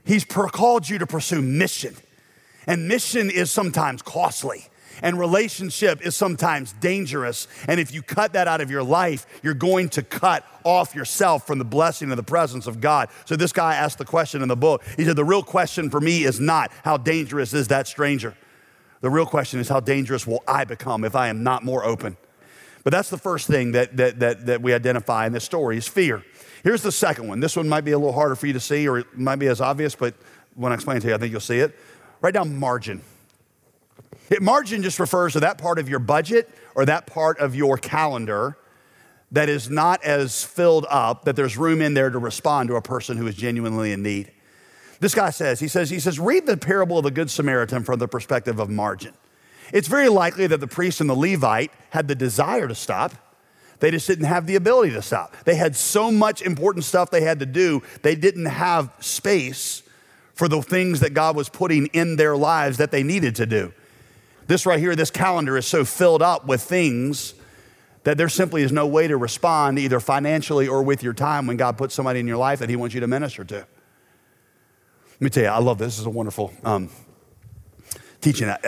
He's 0.05 0.25
called 0.25 0.89
you 0.89 0.99
to 0.99 1.07
pursue 1.07 1.41
mission. 1.41 1.97
And 2.67 2.89
mission 2.89 3.31
is 3.31 3.51
sometimes 3.51 4.03
costly 4.03 4.67
and 5.03 5.19
relationship 5.19 6.01
is 6.07 6.17
sometimes 6.17 6.73
dangerous. 6.75 7.49
And 7.69 7.79
if 7.79 7.93
you 7.93 8.03
cut 8.03 8.33
that 8.33 8.49
out 8.49 8.61
of 8.61 8.71
your 8.71 8.83
life, 8.83 9.27
you're 9.43 9.55
going 9.55 9.89
to 9.91 10.03
cut 10.03 10.47
off 10.65 10.95
yourself 10.95 11.47
from 11.47 11.59
the 11.59 11.65
blessing 11.65 12.11
and 12.11 12.19
the 12.19 12.23
presence 12.23 12.67
of 12.67 12.81
God. 12.81 13.09
So 13.25 13.37
this 13.37 13.53
guy 13.53 13.75
asked 13.75 13.99
the 13.99 14.05
question 14.05 14.43
in 14.43 14.49
the 14.49 14.57
book. 14.57 14.83
He 14.97 15.05
said, 15.05 15.17
The 15.17 15.25
real 15.25 15.43
question 15.43 15.91
for 15.91 16.01
me 16.01 16.25
is 16.25 16.41
not 16.41 16.71
how 16.85 16.97
dangerous 16.97 17.53
is 17.53 17.69
that 17.69 17.87
stranger? 17.87 18.37
The 19.01 19.11
real 19.11 19.27
question 19.27 19.59
is 19.59 19.69
how 19.69 19.81
dangerous 19.81 20.27
will 20.27 20.43
I 20.47 20.65
become 20.65 21.05
if 21.05 21.17
I 21.17 21.29
am 21.29 21.43
not 21.43 21.65
more 21.65 21.85
open? 21.85 22.17
But 22.85 22.93
that's 22.93 23.11
the 23.11 23.19
first 23.19 23.49
thing 23.49 23.73
that, 23.73 23.97
that, 23.97 24.21
that, 24.21 24.47
that 24.47 24.63
we 24.63 24.73
identify 24.73 25.27
in 25.27 25.33
this 25.33 25.45
story 25.45 25.77
is 25.77 25.87
fear. 25.87 26.25
Here's 26.63 26.83
the 26.83 26.93
second 26.93 27.29
one. 27.29 27.41
This 27.41 27.57
one 27.57 27.69
might 27.69 27.83
be 27.83 27.93
a 27.93 27.99
little 27.99 28.13
harder 28.13 28.37
for 28.37 28.47
you 28.47 28.53
to 28.53 28.61
see, 28.61 28.89
or 28.89 28.99
it 28.99 29.19
might 29.19 29.37
be 29.37 29.49
as 29.49 29.61
obvious, 29.61 29.95
but 29.95 30.15
when 30.55 30.73
I 30.73 30.77
explain 30.77 30.99
it 30.99 31.01
to 31.01 31.09
you, 31.09 31.15
I 31.15 31.19
think 31.19 31.33
you'll 31.33 31.41
see 31.41 31.59
it. 31.59 31.77
Write 32.21 32.35
down 32.35 32.57
margin. 32.57 33.03
Margin 34.41 34.83
just 34.83 34.99
refers 34.99 35.33
to 35.35 35.41
that 35.41 35.59
part 35.59 35.79
of 35.79 35.89
your 35.89 35.99
budget 35.99 36.49
or 36.75 36.87
that 36.87 37.07
part 37.07 37.39
of 37.39 37.55
your 37.55 37.77
calendar 37.77 38.57
that 39.33 39.49
is 39.49 39.71
not 39.71 40.03
as 40.05 40.45
filled 40.45 40.87
up 40.91 41.25
that 41.25 41.37
there's 41.37 41.57
room 41.57 41.81
in 41.81 41.95
there 41.95 42.11
to 42.11 42.19
respond 42.19 42.69
to 42.69 42.77
a 42.77 42.83
person 42.83 43.17
who 43.17 43.27
is 43.27 43.35
genuinely 43.35 43.93
in 43.93 44.03
need. 44.03 44.31
This 45.01 45.15
guy 45.15 45.31
says, 45.31 45.59
he 45.59 45.69
says, 45.69 45.91
he 45.91 45.99
says, 45.99 46.21
read 46.21 46.47
the 46.47 46.57
parable 46.57 46.99
of 46.99 47.05
the 47.05 47.11
Good 47.11 47.31
Samaritan 47.31 47.83
from 47.83 47.99
the 47.99 48.07
perspective 48.07 48.61
of 48.61 48.71
margin. 48.71 49.15
It's 49.73 49.89
very 49.89 50.09
likely 50.09 50.47
that 50.47 50.61
the 50.61 50.69
priest 50.69 51.01
and 51.01 51.09
the 51.09 51.17
Levite 51.17 51.73
had 51.91 52.07
the 52.07 52.15
desire 52.15 52.69
to 52.69 52.75
stop. 52.75 53.13
They 53.81 53.91
just 53.91 54.07
didn't 54.07 54.27
have 54.27 54.47
the 54.47 54.55
ability 54.55 54.93
to 54.93 55.03
stop. 55.03 55.35
They 55.45 55.57
had 55.57 55.75
so 55.75 56.13
much 56.13 56.43
important 56.43 56.85
stuff 56.85 57.11
they 57.11 57.23
had 57.23 57.41
to 57.41 57.47
do, 57.47 57.83
they 58.03 58.15
didn't 58.15 58.47
have 58.47 58.93
space 59.01 59.83
for 60.35 60.47
the 60.47 60.63
things 60.63 61.01
that 61.01 61.15
God 61.15 61.37
was 61.37 61.49
putting 61.49 61.87
in 61.87 62.17
their 62.17 62.37
lives 62.37 62.77
that 62.77 62.91
they 62.91 63.03
needed 63.03 63.35
to 63.37 63.47
do. 63.47 63.73
This 64.47 64.67
right 64.67 64.79
here, 64.79 64.97
this 64.97 65.11
calendar 65.11 65.57
is 65.57 65.67
so 65.67 65.85
filled 65.85 66.23
up 66.23 66.47
with 66.47 66.63
things 66.63 67.35
that 68.05 68.19
there 68.19 68.29
simply 68.29 68.63
is 68.63 68.73
no 68.73 68.87
way 68.87 69.07
to 69.07 69.17
respond 69.17 69.79
either 69.79 70.01
financially 70.01 70.67
or 70.67 70.83
with 70.83 71.03
your 71.03 71.13
time 71.13 71.47
when 71.47 71.57
God 71.57 71.79
puts 71.79 71.95
somebody 71.95 72.21
in 72.21 72.27
your 72.27 72.37
life 72.37 72.59
that 72.59 72.69
He 72.69 72.77
wants 72.77 72.95
you 72.95 73.01
to 73.01 73.07
minister 73.07 73.45
to. 73.45 73.55
Let 73.55 75.21
me 75.21 75.31
tell 75.31 75.45
you, 75.45 75.49
I 75.51 75.59
love 75.59 75.79
this. 75.79 75.95
This 75.95 76.01
is 76.01 76.07
a 76.07 76.11
wonderful 76.11 76.53
um, 76.65 76.91
teaching. 78.21 78.49
I, 78.49 78.59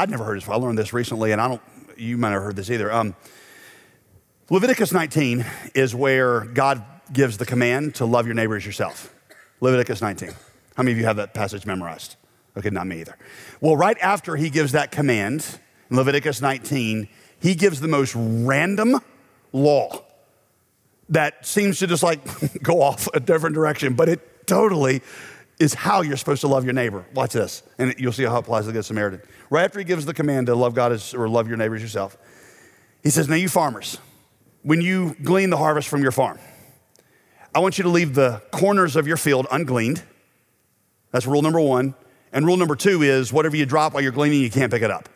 would 0.00 0.10
never 0.10 0.24
heard 0.24 0.36
this. 0.36 0.44
before. 0.44 0.56
I 0.56 0.58
learned 0.58 0.78
this 0.78 0.92
recently, 0.92 1.32
and 1.32 1.40
I 1.40 1.48
don't. 1.48 1.62
You 1.96 2.18
might 2.18 2.30
have 2.30 2.42
heard 2.42 2.56
this 2.56 2.70
either. 2.70 2.92
Um, 2.92 3.14
Leviticus 4.50 4.92
19 4.92 5.46
is 5.74 5.94
where 5.94 6.40
God 6.40 6.84
gives 7.12 7.38
the 7.38 7.46
command 7.46 7.94
to 7.96 8.04
love 8.04 8.26
your 8.26 8.34
neighbor 8.34 8.56
as 8.56 8.66
yourself. 8.66 9.14
Leviticus 9.60 10.02
19. 10.02 10.30
How 10.76 10.82
many 10.82 10.92
of 10.92 10.98
you 10.98 11.04
have 11.04 11.16
that 11.16 11.34
passage 11.34 11.64
memorized? 11.64 12.16
Okay, 12.56 12.70
not 12.70 12.86
me 12.86 13.00
either. 13.00 13.16
Well, 13.60 13.76
right 13.76 13.98
after 14.00 14.36
he 14.36 14.50
gives 14.50 14.72
that 14.72 14.90
command, 14.90 15.58
in 15.90 15.96
Leviticus 15.96 16.40
19, 16.40 17.08
he 17.40 17.54
gives 17.54 17.80
the 17.80 17.88
most 17.88 18.14
random 18.16 19.00
law 19.52 20.02
that 21.08 21.46
seems 21.46 21.78
to 21.78 21.86
just 21.86 22.02
like 22.02 22.20
go 22.62 22.82
off 22.82 23.08
a 23.14 23.20
different 23.20 23.54
direction, 23.54 23.94
but 23.94 24.08
it 24.08 24.46
totally 24.46 25.02
is 25.58 25.74
how 25.74 26.02
you're 26.02 26.16
supposed 26.16 26.42
to 26.42 26.48
love 26.48 26.64
your 26.64 26.74
neighbor. 26.74 27.06
Watch 27.14 27.32
this, 27.32 27.62
and 27.78 27.94
you'll 27.98 28.12
see 28.12 28.24
how 28.24 28.36
it 28.36 28.40
applies 28.40 28.64
to 28.64 28.68
the 28.68 28.72
Good 28.72 28.84
Samaritan. 28.84 29.22
Right 29.48 29.64
after 29.64 29.78
he 29.78 29.84
gives 29.84 30.04
the 30.04 30.14
command 30.14 30.48
to 30.48 30.54
love 30.54 30.74
God 30.74 30.92
as, 30.92 31.14
or 31.14 31.28
love 31.28 31.48
your 31.48 31.56
neighbors 31.56 31.82
yourself, 31.82 32.16
he 33.02 33.10
says, 33.10 33.28
Now, 33.28 33.36
you 33.36 33.48
farmers, 33.48 33.98
when 34.62 34.80
you 34.80 35.16
glean 35.22 35.50
the 35.50 35.56
harvest 35.56 35.88
from 35.88 36.02
your 36.02 36.12
farm, 36.12 36.38
I 37.54 37.60
want 37.60 37.78
you 37.78 37.84
to 37.84 37.88
leave 37.88 38.14
the 38.14 38.42
corners 38.50 38.96
of 38.96 39.06
your 39.06 39.16
field 39.16 39.46
ungleaned. 39.50 40.02
That's 41.10 41.26
rule 41.26 41.40
number 41.40 41.60
one. 41.60 41.94
And 42.36 42.44
rule 42.44 42.58
number 42.58 42.76
two 42.76 43.00
is 43.00 43.32
whatever 43.32 43.56
you 43.56 43.64
drop 43.64 43.94
while 43.94 44.02
you're 44.02 44.12
gleaning, 44.12 44.42
you 44.42 44.50
can't 44.50 44.70
pick 44.70 44.82
it 44.82 44.90
up. 44.90 45.08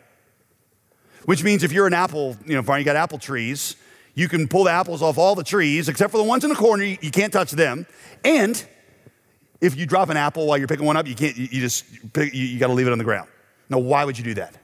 Which 1.27 1.45
means 1.45 1.63
if 1.63 1.71
you're 1.71 1.87
an 1.87 1.93
apple, 1.93 2.35
you 2.47 2.55
know, 2.55 2.63
farm, 2.63 2.79
you 2.79 2.85
got 2.87 2.97
apple 2.97 3.19
trees, 3.19 3.77
you 4.15 4.27
can 4.27 4.49
pull 4.49 4.65
the 4.65 4.71
apples 4.71 5.03
off 5.03 5.19
all 5.19 5.35
the 5.35 5.45
trees 5.45 5.91
except 5.91 6.13
for 6.13 6.17
the 6.17 6.25
ones 6.25 6.45
in 6.45 6.49
the 6.49 6.57
corner, 6.57 6.83
you, 6.83 7.11
can't 7.11 7.31
touch 7.31 7.51
them. 7.51 7.87
And 8.25 8.65
if 9.61 9.77
you 9.77 9.85
drop 9.85 10.09
an 10.09 10.17
apple 10.17 10.47
while 10.47 10.57
you're 10.57 10.67
picking 10.67 10.87
one 10.87 10.97
up, 10.97 11.07
you 11.07 11.15
can't, 11.15 11.37
you, 11.37 11.47
you 11.51 11.61
just, 11.61 11.85
pick, 12.15 12.33
you, 12.33 12.43
you 12.43 12.59
got 12.59 12.69
to 12.69 12.73
leave 12.73 12.87
it 12.87 12.93
on 12.93 12.97
the 12.97 13.05
ground. 13.05 13.29
Now, 13.69 13.81
why 13.81 14.07
would 14.07 14.17
you 14.17 14.25
do 14.25 14.33
that? 14.35 14.55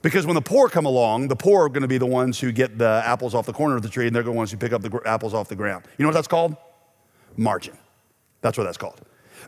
Because 0.00 0.24
when 0.24 0.36
the 0.36 0.42
poor 0.42 0.68
come 0.68 0.86
along, 0.86 1.26
the 1.26 1.34
poor 1.34 1.64
are 1.64 1.68
going 1.68 1.82
to 1.82 1.88
be 1.88 1.98
the 1.98 2.06
ones 2.06 2.38
who 2.38 2.52
get 2.52 2.78
the 2.78 3.02
apples 3.04 3.34
off 3.34 3.46
the 3.46 3.52
corner 3.52 3.74
of 3.74 3.82
the 3.82 3.88
tree, 3.88 4.06
and 4.06 4.14
they're 4.14 4.22
the 4.22 4.30
ones 4.30 4.52
who 4.52 4.58
pick 4.58 4.72
up 4.72 4.82
the 4.82 5.00
apples 5.06 5.34
off 5.34 5.48
the 5.48 5.56
ground. 5.56 5.86
You 5.98 6.04
know 6.04 6.08
what 6.08 6.14
that's 6.14 6.28
called? 6.28 6.56
Margin. 7.36 7.76
That's 8.42 8.56
what 8.56 8.62
that's 8.62 8.78
called. 8.78 9.00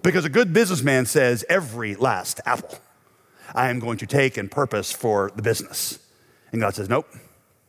Because 0.04 0.26
a 0.26 0.28
good 0.28 0.52
businessman 0.52 1.06
says, 1.06 1.46
every 1.48 1.94
last 1.94 2.38
apple 2.44 2.78
I 3.54 3.70
am 3.70 3.78
going 3.80 3.96
to 3.98 4.06
take 4.06 4.36
and 4.36 4.50
purpose 4.50 4.92
for 4.92 5.32
the 5.34 5.40
business. 5.40 5.98
And 6.52 6.60
God 6.60 6.74
says, 6.74 6.90
nope, 6.90 7.08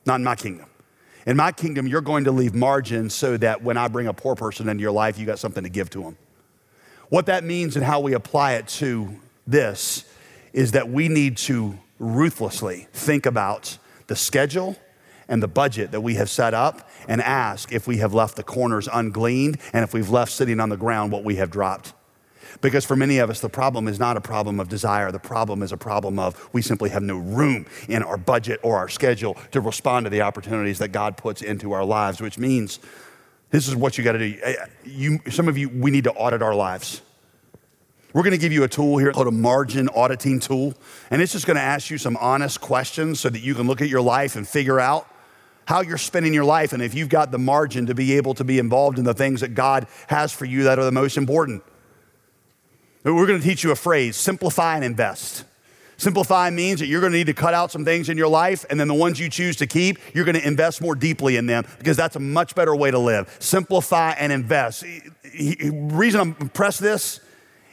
not 0.06 0.16
in 0.16 0.24
my 0.26 0.36
kingdom. 0.36 0.68
In 1.26 1.38
my 1.38 1.54
kingdom, 1.54 1.88
you're 1.88 2.02
going 2.02 2.26
to 2.26 2.32
leave 2.32 2.54
margin 2.54 3.10
so 3.10 3.38
that 3.38 3.64
when 3.64 3.78
I 3.78 3.88
bring 3.88 4.08
a 4.08 4.14
poor 4.14 4.36
person 4.36 4.68
into 4.68 4.82
your 4.82 4.92
life, 4.92 5.18
you 5.18 5.26
got 5.26 5.40
something 5.40 5.64
to 5.64 5.70
give 5.70 5.90
to 5.92 6.04
them. 6.04 6.18
What 7.08 7.28
that 7.28 7.46
means 7.46 7.78
and 7.78 7.86
how 7.86 8.02
we 8.02 8.14
apply 8.14 8.54
it 8.54 8.68
to 8.68 9.18
this 9.48 10.04
is 10.52 10.74
that 10.74 10.90
we 10.90 11.08
need 11.08 11.38
to 11.38 11.80
ruthlessly 12.00 12.88
think 12.92 13.26
about 13.26 13.78
the 14.08 14.16
schedule 14.16 14.76
and 15.30 15.42
the 15.42 15.48
budget 15.48 15.92
that 15.92 16.02
we 16.02 16.16
have 16.16 16.30
set 16.30 16.54
up 16.54 16.90
and 17.08 17.22
ask 17.22 17.72
if 17.72 17.88
we 17.88 17.98
have 17.98 18.14
left 18.14 18.36
the 18.36 18.44
corners 18.44 18.90
ungleaned 18.92 19.58
and 19.72 19.84
if 19.84 19.94
we've 19.94 20.10
left 20.10 20.34
sitting 20.34 20.60
on 20.60 20.68
the 20.68 20.78
ground 20.78 21.14
what 21.14 21.24
we 21.24 21.36
have 21.36 21.50
dropped. 21.50 21.94
Because 22.62 22.86
for 22.86 22.96
many 22.96 23.18
of 23.20 23.30
us, 23.30 23.40
the 23.40 23.50
problem 23.50 23.88
is 23.88 24.00
not 24.00 24.18
a 24.18 24.22
problem 24.22 24.60
of 24.60 24.70
desire. 24.70 25.12
The 25.12 25.20
problem 25.20 25.64
is 25.64 25.72
a 25.72 25.78
problem 25.78 26.20
of 26.20 26.50
we 26.54 26.62
simply 26.62 26.90
have 26.90 27.04
no 27.04 27.18
room 27.18 27.66
in 27.88 28.04
our 28.04 28.18
budget 28.18 28.60
or 28.64 28.78
our 28.78 28.90
schedule 28.90 29.38
to 29.52 29.62
respond 29.62 30.06
to 30.06 30.10
the 30.10 30.22
opportunities 30.22 30.80
that 30.80 30.90
God 30.90 31.18
puts 31.18 31.42
into 31.42 31.72
our 31.72 31.86
lives, 31.86 32.22
which 32.22 32.38
means 32.38 32.80
this 33.50 33.68
is 33.68 33.76
what 33.76 33.98
you 33.98 34.04
got 34.04 34.14
to 34.14 34.20
do. 34.20 34.40
Eh, 34.44 34.56
eh, 34.58 34.66
you, 34.84 35.20
some 35.30 35.48
of 35.48 35.58
you, 35.58 35.70
we 35.70 35.92
need 35.92 36.04
to 36.06 36.12
audit 36.14 36.42
our 36.42 36.56
lives. 36.56 37.02
We're 38.14 38.24
going 38.24 38.32
to 38.32 38.38
give 38.38 38.54
you 38.54 38.64
a 38.64 38.70
tool 38.70 38.98
here 38.98 39.12
called 39.12 39.28
a 39.28 39.32
margin 39.32 39.90
auditing 39.90 40.40
tool. 40.40 40.74
And 41.12 41.22
it's 41.22 41.34
just 41.34 41.46
going 41.46 41.58
to 41.58 41.62
ask 41.62 41.90
you 41.90 41.98
some 41.98 42.16
honest 42.18 42.62
questions 42.62 43.20
so 43.20 43.30
that 43.30 43.40
you 43.40 43.54
can 43.56 43.68
look 43.68 43.82
at 43.82 43.90
your 43.90 44.02
life 44.02 44.38
and 44.38 44.48
figure 44.48 44.80
out 44.80 45.06
how 45.68 45.82
you're 45.82 45.98
spending 45.98 46.34
your 46.34 46.46
life 46.46 46.74
and 46.74 46.82
if 46.82 46.94
you've 46.94 47.10
got 47.10 47.32
the 47.32 47.40
margin 47.40 47.88
to 47.88 47.96
be 47.96 48.14
able 48.14 48.34
to 48.36 48.44
be 48.44 48.60
involved 48.60 49.00
in 49.00 49.04
the 49.04 49.14
things 49.14 49.42
that 49.42 49.56
God 49.56 49.88
has 50.08 50.32
for 50.32 50.46
you 50.46 50.64
that 50.64 50.80
are 50.80 50.86
the 50.86 50.92
most 50.92 51.18
important. 51.18 51.64
We're 53.14 53.28
going 53.28 53.40
to 53.40 53.48
teach 53.48 53.64
you 53.64 53.72
a 53.72 53.76
phrase 53.76 54.16
simplify 54.16 54.76
and 54.76 54.84
invest. 54.84 55.44
Simplify 55.98 56.50
means 56.50 56.82
that 56.82 56.88
you're 56.88 57.00
going 57.00 57.14
to 57.14 57.18
need 57.18 57.28
to 57.28 57.34
cut 57.34 57.54
out 57.54 57.72
some 57.72 57.86
things 57.86 58.10
in 58.10 58.18
your 58.18 58.28
life, 58.28 58.66
and 58.70 58.78
then 58.78 58.90
the 58.90 58.94
ones 58.94 59.18
you 59.18 59.30
choose 59.30 59.56
to 59.58 59.68
keep, 59.68 59.98
you're 60.14 60.26
going 60.26 60.36
to 60.36 60.46
invest 60.46 60.82
more 60.82 60.94
deeply 60.94 61.38
in 61.38 61.46
them 61.46 61.64
because 61.78 61.96
that's 61.96 62.18
a 62.18 62.20
much 62.20 62.54
better 62.54 62.76
way 62.76 62.92
to 62.92 63.00
live. 63.00 63.34
Simplify 63.40 64.12
and 64.12 64.34
invest. 64.34 64.82
The 64.82 65.72
reason 65.72 66.20
I'm 66.20 66.36
impressed 66.42 66.82
this 66.82 67.22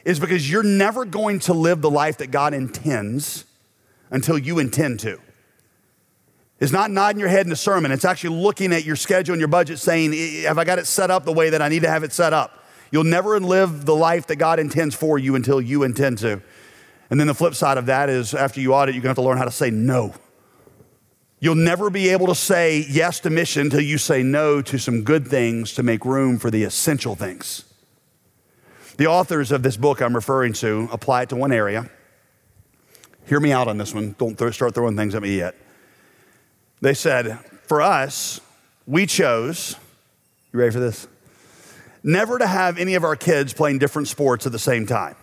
is 0.05 0.19
because 0.19 0.49
you're 0.49 0.63
never 0.63 1.03
going 1.03 1.39
to 1.39 1.53
live 1.53 1.81
the 1.81 1.91
life 1.91 2.17
that 2.19 2.31
God 2.31 2.53
intends 2.53 3.45
until 4.09 4.37
you 4.37 4.59
intend 4.59 5.01
to. 5.01 5.19
It's 6.59 6.71
not 6.71 6.91
nodding 6.91 7.19
your 7.19 7.29
head 7.29 7.45
in 7.45 7.51
a 7.51 7.57
sermon, 7.57 7.91
it's 7.91 8.05
actually 8.05 8.37
looking 8.37 8.71
at 8.71 8.85
your 8.85 8.95
schedule 8.95 9.33
and 9.33 9.39
your 9.41 9.49
budget 9.49 9.79
saying, 9.79 10.13
Have 10.43 10.57
I 10.57 10.63
got 10.63 10.79
it 10.79 10.85
set 10.85 11.11
up 11.11 11.25
the 11.25 11.33
way 11.33 11.49
that 11.49 11.61
I 11.61 11.67
need 11.67 11.81
to 11.81 11.89
have 11.89 12.03
it 12.03 12.13
set 12.13 12.31
up? 12.31 12.62
You'll 12.93 13.05
never 13.05 13.39
live 13.39 13.85
the 13.85 13.95
life 13.95 14.27
that 14.27 14.35
God 14.35 14.59
intends 14.59 14.93
for 14.93 15.17
you 15.17 15.33
until 15.33 15.59
you 15.59 15.81
intend 15.81 16.19
to. 16.19 16.43
And 17.09 17.19
then 17.19 17.25
the 17.25 17.33
flip 17.33 17.55
side 17.55 17.79
of 17.79 17.87
that 17.87 18.07
is 18.07 18.35
after 18.35 18.61
you 18.61 18.75
audit, 18.75 18.93
you're 18.93 19.01
gonna 19.01 19.09
have 19.09 19.15
to 19.15 19.23
learn 19.23 19.39
how 19.39 19.45
to 19.45 19.51
say 19.51 19.71
no. 19.71 20.13
You'll 21.39 21.55
never 21.55 21.89
be 21.89 22.09
able 22.09 22.27
to 22.27 22.35
say 22.35 22.85
yes 22.87 23.19
to 23.21 23.31
mission 23.31 23.63
until 23.63 23.81
you 23.81 23.97
say 23.97 24.21
no 24.21 24.61
to 24.61 24.77
some 24.77 25.01
good 25.01 25.27
things 25.27 25.73
to 25.73 25.81
make 25.81 26.05
room 26.05 26.37
for 26.37 26.51
the 26.51 26.65
essential 26.65 27.15
things. 27.15 27.65
The 28.97 29.07
authors 29.07 29.51
of 29.51 29.63
this 29.63 29.75
book 29.75 29.99
I'm 29.99 30.13
referring 30.13 30.53
to 30.53 30.87
apply 30.91 31.23
it 31.23 31.29
to 31.29 31.35
one 31.35 31.51
area. 31.51 31.89
Hear 33.25 33.39
me 33.39 33.51
out 33.51 33.67
on 33.67 33.79
this 33.79 33.95
one. 33.95 34.13
Don't 34.19 34.37
throw, 34.37 34.51
start 34.51 34.75
throwing 34.75 34.95
things 34.95 35.15
at 35.15 35.23
me 35.23 35.35
yet. 35.35 35.55
They 36.79 36.93
said, 36.93 37.39
for 37.63 37.81
us, 37.81 38.39
we 38.85 39.07
chose, 39.07 39.77
you 40.51 40.59
ready 40.59 40.71
for 40.71 40.79
this? 40.79 41.07
Never 42.03 42.37
to 42.37 42.47
have 42.47 42.77
any 42.77 42.95
of 42.95 43.03
our 43.03 43.15
kids 43.15 43.53
playing 43.53 43.79
different 43.79 44.07
sports 44.07 44.45
at 44.45 44.51
the 44.51 44.59
same 44.59 44.85
time. 44.85 45.15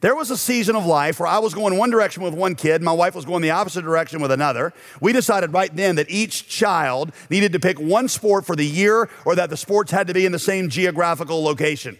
There 0.00 0.14
was 0.14 0.30
a 0.30 0.36
season 0.36 0.76
of 0.76 0.86
life 0.86 1.18
where 1.18 1.26
I 1.26 1.38
was 1.38 1.54
going 1.54 1.76
one 1.76 1.90
direction 1.90 2.22
with 2.22 2.32
one 2.32 2.54
kid, 2.54 2.82
my 2.82 2.92
wife 2.92 3.16
was 3.16 3.24
going 3.24 3.42
the 3.42 3.50
opposite 3.50 3.82
direction 3.82 4.22
with 4.22 4.30
another. 4.30 4.72
We 5.00 5.12
decided 5.12 5.52
right 5.52 5.74
then 5.74 5.96
that 5.96 6.08
each 6.08 6.48
child 6.48 7.12
needed 7.30 7.52
to 7.52 7.60
pick 7.60 7.80
one 7.80 8.06
sport 8.06 8.46
for 8.46 8.54
the 8.54 8.64
year 8.64 9.10
or 9.24 9.34
that 9.34 9.50
the 9.50 9.56
sports 9.56 9.90
had 9.90 10.06
to 10.06 10.14
be 10.14 10.24
in 10.24 10.30
the 10.30 10.38
same 10.38 10.68
geographical 10.68 11.42
location. 11.42 11.98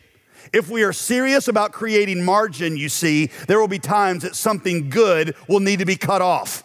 If 0.53 0.71
we 0.71 0.85
are 0.85 0.93
serious 0.93 1.49
about 1.49 1.73
creating 1.73 2.25
margin, 2.25 2.77
you 2.77 2.89
see, 2.89 3.27
there 3.49 3.59
will 3.59 3.69
be 3.69 3.81
times 3.81 4.23
that 4.23 4.37
something 4.37 4.91
good 4.91 5.35
will 5.49 5.61
need 5.61 5.81
to 5.81 5.85
be 5.85 5.97
cut 5.97 6.23
off. 6.23 6.63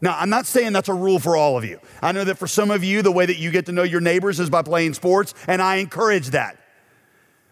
Now, 0.00 0.16
I'm 0.18 0.28
not 0.28 0.46
saying 0.46 0.72
that's 0.72 0.88
a 0.88 0.94
rule 0.94 1.18
for 1.18 1.36
all 1.36 1.56
of 1.56 1.64
you. 1.64 1.80
I 2.02 2.12
know 2.12 2.24
that 2.24 2.36
for 2.36 2.46
some 2.46 2.70
of 2.70 2.84
you, 2.84 3.02
the 3.02 3.12
way 3.12 3.26
that 3.26 3.38
you 3.38 3.50
get 3.50 3.66
to 3.66 3.72
know 3.72 3.84
your 3.84 4.00
neighbors 4.00 4.40
is 4.40 4.50
by 4.50 4.62
playing 4.62 4.94
sports, 4.94 5.34
and 5.46 5.62
I 5.62 5.76
encourage 5.76 6.28
that. 6.28 6.58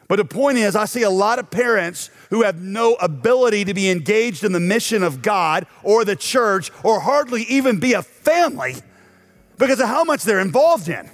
But 0.08 0.16
the 0.16 0.24
point 0.26 0.58
is, 0.58 0.76
I 0.76 0.84
see 0.84 1.02
a 1.02 1.10
lot 1.10 1.38
of 1.38 1.50
parents 1.50 2.10
who 2.28 2.42
have 2.42 2.60
no 2.60 2.94
ability 2.94 3.64
to 3.64 3.72
be 3.72 3.88
engaged 3.88 4.44
in 4.44 4.52
the 4.52 4.60
mission 4.60 5.02
of 5.02 5.22
God 5.22 5.66
or 5.82 6.04
the 6.04 6.16
church 6.16 6.70
or 6.84 7.00
hardly 7.00 7.44
even 7.44 7.80
be 7.80 7.94
a 7.94 8.02
family 8.02 8.74
because 9.58 9.80
of 9.80 9.88
how 9.88 10.04
much 10.04 10.24
they're 10.24 10.40
involved 10.40 10.88
in. 10.88 11.08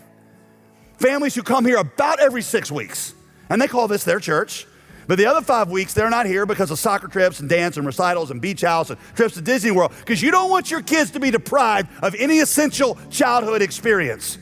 Families 0.96 1.36
who 1.36 1.44
come 1.44 1.64
here 1.64 1.76
about 1.76 2.18
every 2.18 2.42
six 2.42 2.72
weeks, 2.72 3.14
and 3.48 3.62
they 3.62 3.68
call 3.68 3.86
this 3.86 4.02
their 4.02 4.18
church. 4.18 4.66
But 5.08 5.16
the 5.16 5.24
other 5.24 5.40
five 5.40 5.70
weeks, 5.70 5.94
they're 5.94 6.10
not 6.10 6.26
here 6.26 6.44
because 6.44 6.70
of 6.70 6.78
soccer 6.78 7.08
trips 7.08 7.40
and 7.40 7.48
dance 7.48 7.78
and 7.78 7.86
recitals 7.86 8.30
and 8.30 8.42
beach 8.42 8.60
house 8.60 8.90
and 8.90 8.98
trips 9.16 9.34
to 9.34 9.40
Disney 9.40 9.70
World 9.70 9.92
because 10.00 10.22
you 10.22 10.30
don't 10.30 10.50
want 10.50 10.70
your 10.70 10.82
kids 10.82 11.10
to 11.12 11.20
be 11.20 11.30
deprived 11.30 11.88
of 12.02 12.14
any 12.16 12.40
essential 12.40 12.98
childhood 13.10 13.62
experience. 13.62 14.36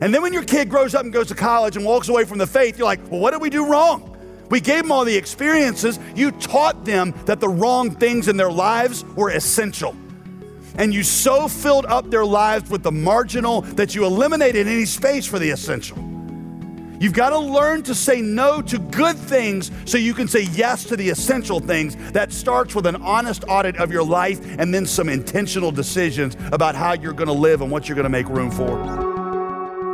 And 0.00 0.14
then 0.14 0.22
when 0.22 0.32
your 0.32 0.44
kid 0.44 0.70
grows 0.70 0.94
up 0.94 1.02
and 1.02 1.12
goes 1.12 1.26
to 1.28 1.34
college 1.34 1.76
and 1.76 1.84
walks 1.84 2.08
away 2.08 2.24
from 2.24 2.38
the 2.38 2.46
faith, 2.46 2.78
you're 2.78 2.86
like, 2.86 3.00
well, 3.10 3.18
what 3.18 3.32
did 3.32 3.42
we 3.42 3.50
do 3.50 3.66
wrong? 3.66 4.16
We 4.48 4.60
gave 4.60 4.82
them 4.82 4.92
all 4.92 5.04
the 5.04 5.16
experiences. 5.16 5.98
You 6.14 6.30
taught 6.30 6.84
them 6.84 7.12
that 7.24 7.40
the 7.40 7.48
wrong 7.48 7.90
things 7.90 8.28
in 8.28 8.36
their 8.36 8.52
lives 8.52 9.04
were 9.16 9.30
essential. 9.30 9.96
And 10.76 10.94
you 10.94 11.02
so 11.02 11.48
filled 11.48 11.86
up 11.86 12.10
their 12.10 12.26
lives 12.26 12.70
with 12.70 12.84
the 12.84 12.92
marginal 12.92 13.62
that 13.62 13.96
you 13.96 14.04
eliminated 14.04 14.68
any 14.68 14.84
space 14.84 15.26
for 15.26 15.40
the 15.40 15.50
essential. 15.50 16.15
You've 16.98 17.12
got 17.12 17.30
to 17.30 17.38
learn 17.38 17.82
to 17.84 17.94
say 17.94 18.20
no 18.20 18.62
to 18.62 18.78
good 18.78 19.16
things 19.16 19.70
so 19.84 19.98
you 19.98 20.14
can 20.14 20.28
say 20.28 20.42
yes 20.52 20.84
to 20.84 20.96
the 20.96 21.08
essential 21.08 21.60
things. 21.60 21.96
That 22.12 22.32
starts 22.32 22.74
with 22.74 22.86
an 22.86 22.96
honest 22.96 23.44
audit 23.48 23.76
of 23.76 23.92
your 23.92 24.04
life 24.04 24.40
and 24.58 24.72
then 24.72 24.86
some 24.86 25.08
intentional 25.08 25.70
decisions 25.70 26.36
about 26.52 26.74
how 26.74 26.94
you're 26.94 27.12
going 27.12 27.28
to 27.28 27.32
live 27.32 27.60
and 27.60 27.70
what 27.70 27.88
you're 27.88 27.96
going 27.96 28.04
to 28.04 28.08
make 28.08 28.28
room 28.28 28.50
for. 28.50 28.78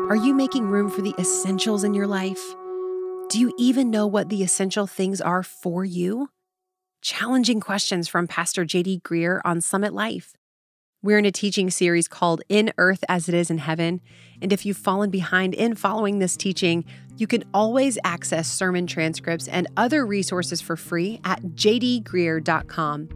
Are 0.09 0.17
you 0.17 0.35
making 0.35 0.67
room 0.67 0.91
for 0.91 1.03
the 1.03 1.15
essentials 1.19 1.85
in 1.85 1.95
your 1.95 2.07
life? 2.07 2.55
Do 3.31 3.41
you 3.41 3.55
even 3.59 3.91
know 3.91 4.07
what 4.07 4.29
the 4.29 4.43
essential 4.43 4.87
things 4.87 5.21
are 5.21 5.43
for 5.43 5.85
you? 5.85 6.29
Challenging 7.01 7.61
questions 7.61 8.07
from 8.07 8.29
Pastor 8.29 8.65
JD 8.65 9.03
Greear 9.03 9.41
on 9.45 9.61
Summit 9.61 9.93
Life. 9.93 10.35
We're 11.05 11.19
in 11.19 11.25
a 11.25 11.33
teaching 11.33 11.69
series 11.69 12.07
called 12.07 12.43
In 12.49 12.73
Earth 12.79 13.03
as 13.09 13.29
It 13.29 13.35
Is 13.35 13.51
in 13.51 13.59
Heaven. 13.59 14.01
And 14.41 14.53
if 14.53 14.65
you've 14.65 14.77
fallen 14.77 15.11
behind 15.11 15.53
in 15.53 15.75
following 15.75 16.21
this 16.21 16.37
teaching, 16.37 16.85
you 17.17 17.27
can 17.27 17.43
always 17.53 17.99
access 18.05 18.49
sermon 18.49 18.87
transcripts 18.87 19.49
and 19.49 19.67
other 19.77 20.07
resources 20.07 20.61
for 20.61 20.77
free 20.77 21.21
at 21.25 21.43
jdgreear.com. 21.43 23.09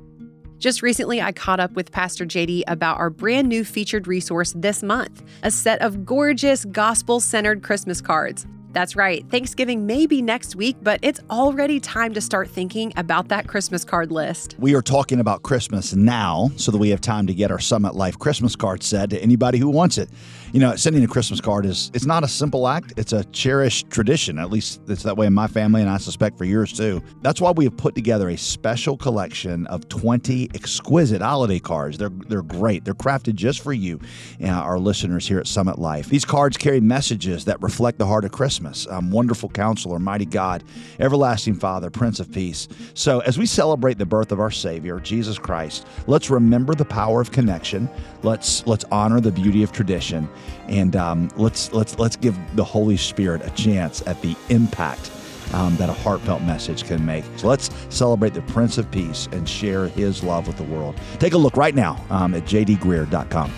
Just 0.59 0.83
recently, 0.83 1.23
I 1.23 1.31
caught 1.31 1.61
up 1.61 1.75
with 1.75 1.93
Pastor 1.93 2.27
JD 2.27 2.65
about 2.67 2.99
our 2.99 3.09
brand 3.09 3.49
new 3.49 3.63
featured 3.63 4.09
resource 4.09 4.53
this 4.57 4.83
month 4.83 5.23
a 5.45 5.51
set 5.53 5.81
of 5.81 6.05
gorgeous 6.05 6.65
gospel 6.65 7.21
centered 7.21 7.63
Christmas 7.63 8.01
cards. 8.01 8.49
That's 8.77 8.95
right, 8.95 9.25
Thanksgiving 9.31 9.87
may 9.87 10.05
be 10.05 10.21
next 10.21 10.55
week, 10.55 10.77
but 10.83 11.01
it's 11.01 11.19
already 11.31 11.81
time 11.81 12.13
to 12.13 12.21
start 12.21 12.51
thinking 12.51 12.93
about 12.99 13.29
that 13.29 13.49
Christmas 13.49 13.87
card 13.87 14.13
list. 14.13 14.55
We 14.59 14.75
are 14.75 14.83
talking 14.83 15.19
about 15.19 15.43
Christmas 15.43 15.95
now 15.95 16.51
so 16.57 16.71
that 16.73 16.77
we 16.77 16.91
have 16.91 17.01
time 17.01 17.27
to 17.27 17.33
get 17.33 17.51
our 17.51 17.59
Summit 17.59 17.95
Life 17.95 18.19
Christmas 18.19 18.55
card 18.55 18.83
sent 18.83 19.13
to 19.13 19.23
anybody 19.23 19.57
who 19.57 19.71
wants 19.71 19.97
it. 19.97 20.11
You 20.53 20.61
know, 20.61 20.77
sending 20.77 21.03
a 21.03 21.09
Christmas 21.09 21.41
card 21.41 21.65
is 21.65 21.91
it's 21.95 22.05
not 22.05 22.23
a 22.23 22.29
simple 22.29 22.69
act, 22.69 22.93
it's 22.99 23.15
a 23.15 23.25
cherished 23.25 23.89
tradition. 23.89 24.39
At 24.39 24.51
least 24.51 24.83
it's 24.89 25.03
that 25.05 25.17
way 25.17 25.27
in 25.27 25.33
my 25.33 25.47
family 25.47 25.81
and 25.81 25.89
I 25.89 25.97
suspect 25.97 26.37
for 26.37 26.45
yours 26.45 26.71
too. 26.71 27.03
That's 27.23 27.41
why 27.41 27.53
we 27.53 27.65
have 27.65 27.79
put 27.79 27.95
together 27.95 28.29
a 28.29 28.37
special 28.37 28.99
collection 28.99 29.67
of 29.69 29.89
20 29.89 30.51
exquisite 30.55 31.23
holiday 31.23 31.61
cards. 31.61 31.97
They're 31.97 32.13
they're 32.29 32.43
great. 32.43 32.85
They're 32.85 32.93
crafted 32.93 33.37
just 33.37 33.61
for 33.61 33.73
you, 33.73 34.01
uh, 34.43 34.49
our 34.49 34.79
listeners 34.79 35.27
here 35.27 35.39
at 35.39 35.47
Summit 35.47 35.79
Life. 35.79 36.11
These 36.11 36.27
cards 36.27 36.59
carry 36.59 36.81
messages 36.81 37.47
that 37.47 37.63
reflect 37.63 37.99
the 37.99 38.07
heart 38.07 38.27
of 38.27 38.33
Christmas 38.33 38.66
Christmas. 38.67 38.93
Um, 38.93 39.11
wonderful 39.11 39.49
counselor, 39.49 39.99
mighty 39.99 40.25
God, 40.25 40.65
everlasting 40.99 41.55
Father, 41.55 41.91
Prince 41.91 42.21
of 42.21 42.31
Peace. 42.33 42.69
So, 42.95 43.21
as 43.21 43.39
we 43.39 43.47
celebrate 43.47 43.99
the 43.99 44.07
birth 44.07 44.33
of 44.33 44.41
our 44.41 44.51
Savior, 44.51 45.01
Jesus 45.01 45.39
Christ, 45.39 45.87
let's 46.07 46.31
remember 46.31 46.75
the 46.75 46.85
power 46.85 47.21
of 47.21 47.31
connection. 47.31 47.89
Let's 48.23 48.67
let's 48.67 48.85
honor 48.91 49.21
the 49.21 49.33
beauty 49.33 49.63
of 49.63 49.73
tradition, 49.73 50.29
and 50.69 50.97
um, 50.97 51.29
let's 51.37 51.73
let's 51.73 51.99
let's 51.99 52.17
give 52.17 52.37
the 52.57 52.65
Holy 52.65 52.97
Spirit 52.97 53.43
a 53.45 53.51
chance 53.51 54.03
at 54.07 54.21
the 54.23 54.37
impact 54.49 55.11
um, 55.53 55.77
that 55.77 55.89
a 55.89 55.93
heartfelt 55.93 56.43
message 56.43 56.85
can 56.85 57.05
make. 57.05 57.25
So 57.37 57.49
let's 57.49 57.71
celebrate 57.89 58.35
the 58.35 58.43
Prince 58.43 58.79
of 58.79 58.91
Peace 58.91 59.29
and 59.33 59.49
share 59.49 59.89
his 59.89 60.25
love 60.25 60.47
with 60.47 60.57
the 60.57 60.65
world. 60.65 60.97
Take 61.19 61.35
a 61.35 61.39
look 61.39 61.57
right 61.57 61.75
now 61.75 62.05
um, 62.11 62.35
at 62.35 62.45
jdgreear.com. 62.45 63.53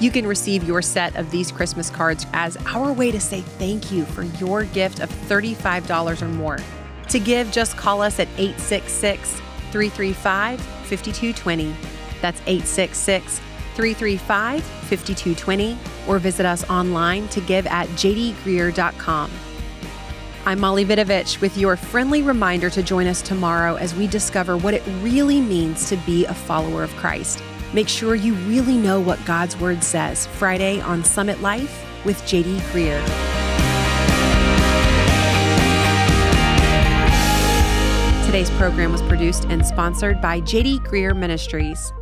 You 0.00 0.12
can 0.12 0.26
receive 0.26 0.62
your 0.64 0.80
set 0.80 1.16
of 1.16 1.30
these 1.30 1.50
Christmas 1.50 1.90
cards 1.90 2.26
as 2.32 2.56
our 2.66 2.92
way 2.92 3.10
to 3.10 3.20
say 3.20 3.40
thank 3.40 3.90
you 3.90 4.04
for 4.04 4.22
your 4.22 4.64
gift 4.64 5.00
of 5.00 5.10
$35 5.10 6.22
or 6.22 6.28
more. 6.28 6.58
To 7.08 7.18
give, 7.18 7.50
just 7.50 7.76
call 7.76 8.00
us 8.02 8.20
at 8.20 8.28
866 8.36 9.32
335 9.72 10.60
5220. 10.60 11.74
That's 12.20 12.40
866 12.42 13.40
335 13.74 14.62
5220, 14.62 15.78
or 16.06 16.18
visit 16.18 16.46
us 16.46 16.68
online 16.70 17.28
to 17.28 17.40
give 17.40 17.66
at 17.66 17.88
jdgreear.com. 17.88 19.30
I'm 20.46 20.60
Molly 20.60 20.84
Vidovich 20.84 21.40
with 21.40 21.58
your 21.58 21.76
friendly 21.76 22.22
reminder 22.22 22.70
to 22.70 22.82
join 22.82 23.06
us 23.06 23.20
tomorrow 23.20 23.74
as 23.74 23.94
we 23.94 24.06
discover 24.06 24.56
what 24.56 24.74
it 24.74 24.82
really 25.00 25.40
means 25.40 25.88
to 25.88 25.96
be 25.98 26.24
a 26.24 26.34
follower 26.34 26.82
of 26.82 26.90
Christ. 26.96 27.42
Make 27.74 27.88
sure 27.88 28.14
you 28.14 28.34
really 28.34 28.76
know 28.76 28.98
what 28.98 29.22
God's 29.26 29.56
Word 29.58 29.84
says 29.84 30.26
Friday 30.26 30.80
on 30.80 31.04
Summit 31.04 31.42
Life 31.42 31.84
with 32.04 32.16
JD 32.22 32.58
Greear. 32.72 33.04
Today's 38.24 38.50
program 38.52 38.92
was 38.92 39.02
produced 39.02 39.44
and 39.46 39.64
sponsored 39.66 40.20
by 40.20 40.40
JD 40.40 40.80
Greear 40.86 41.14
Ministries. 41.14 41.92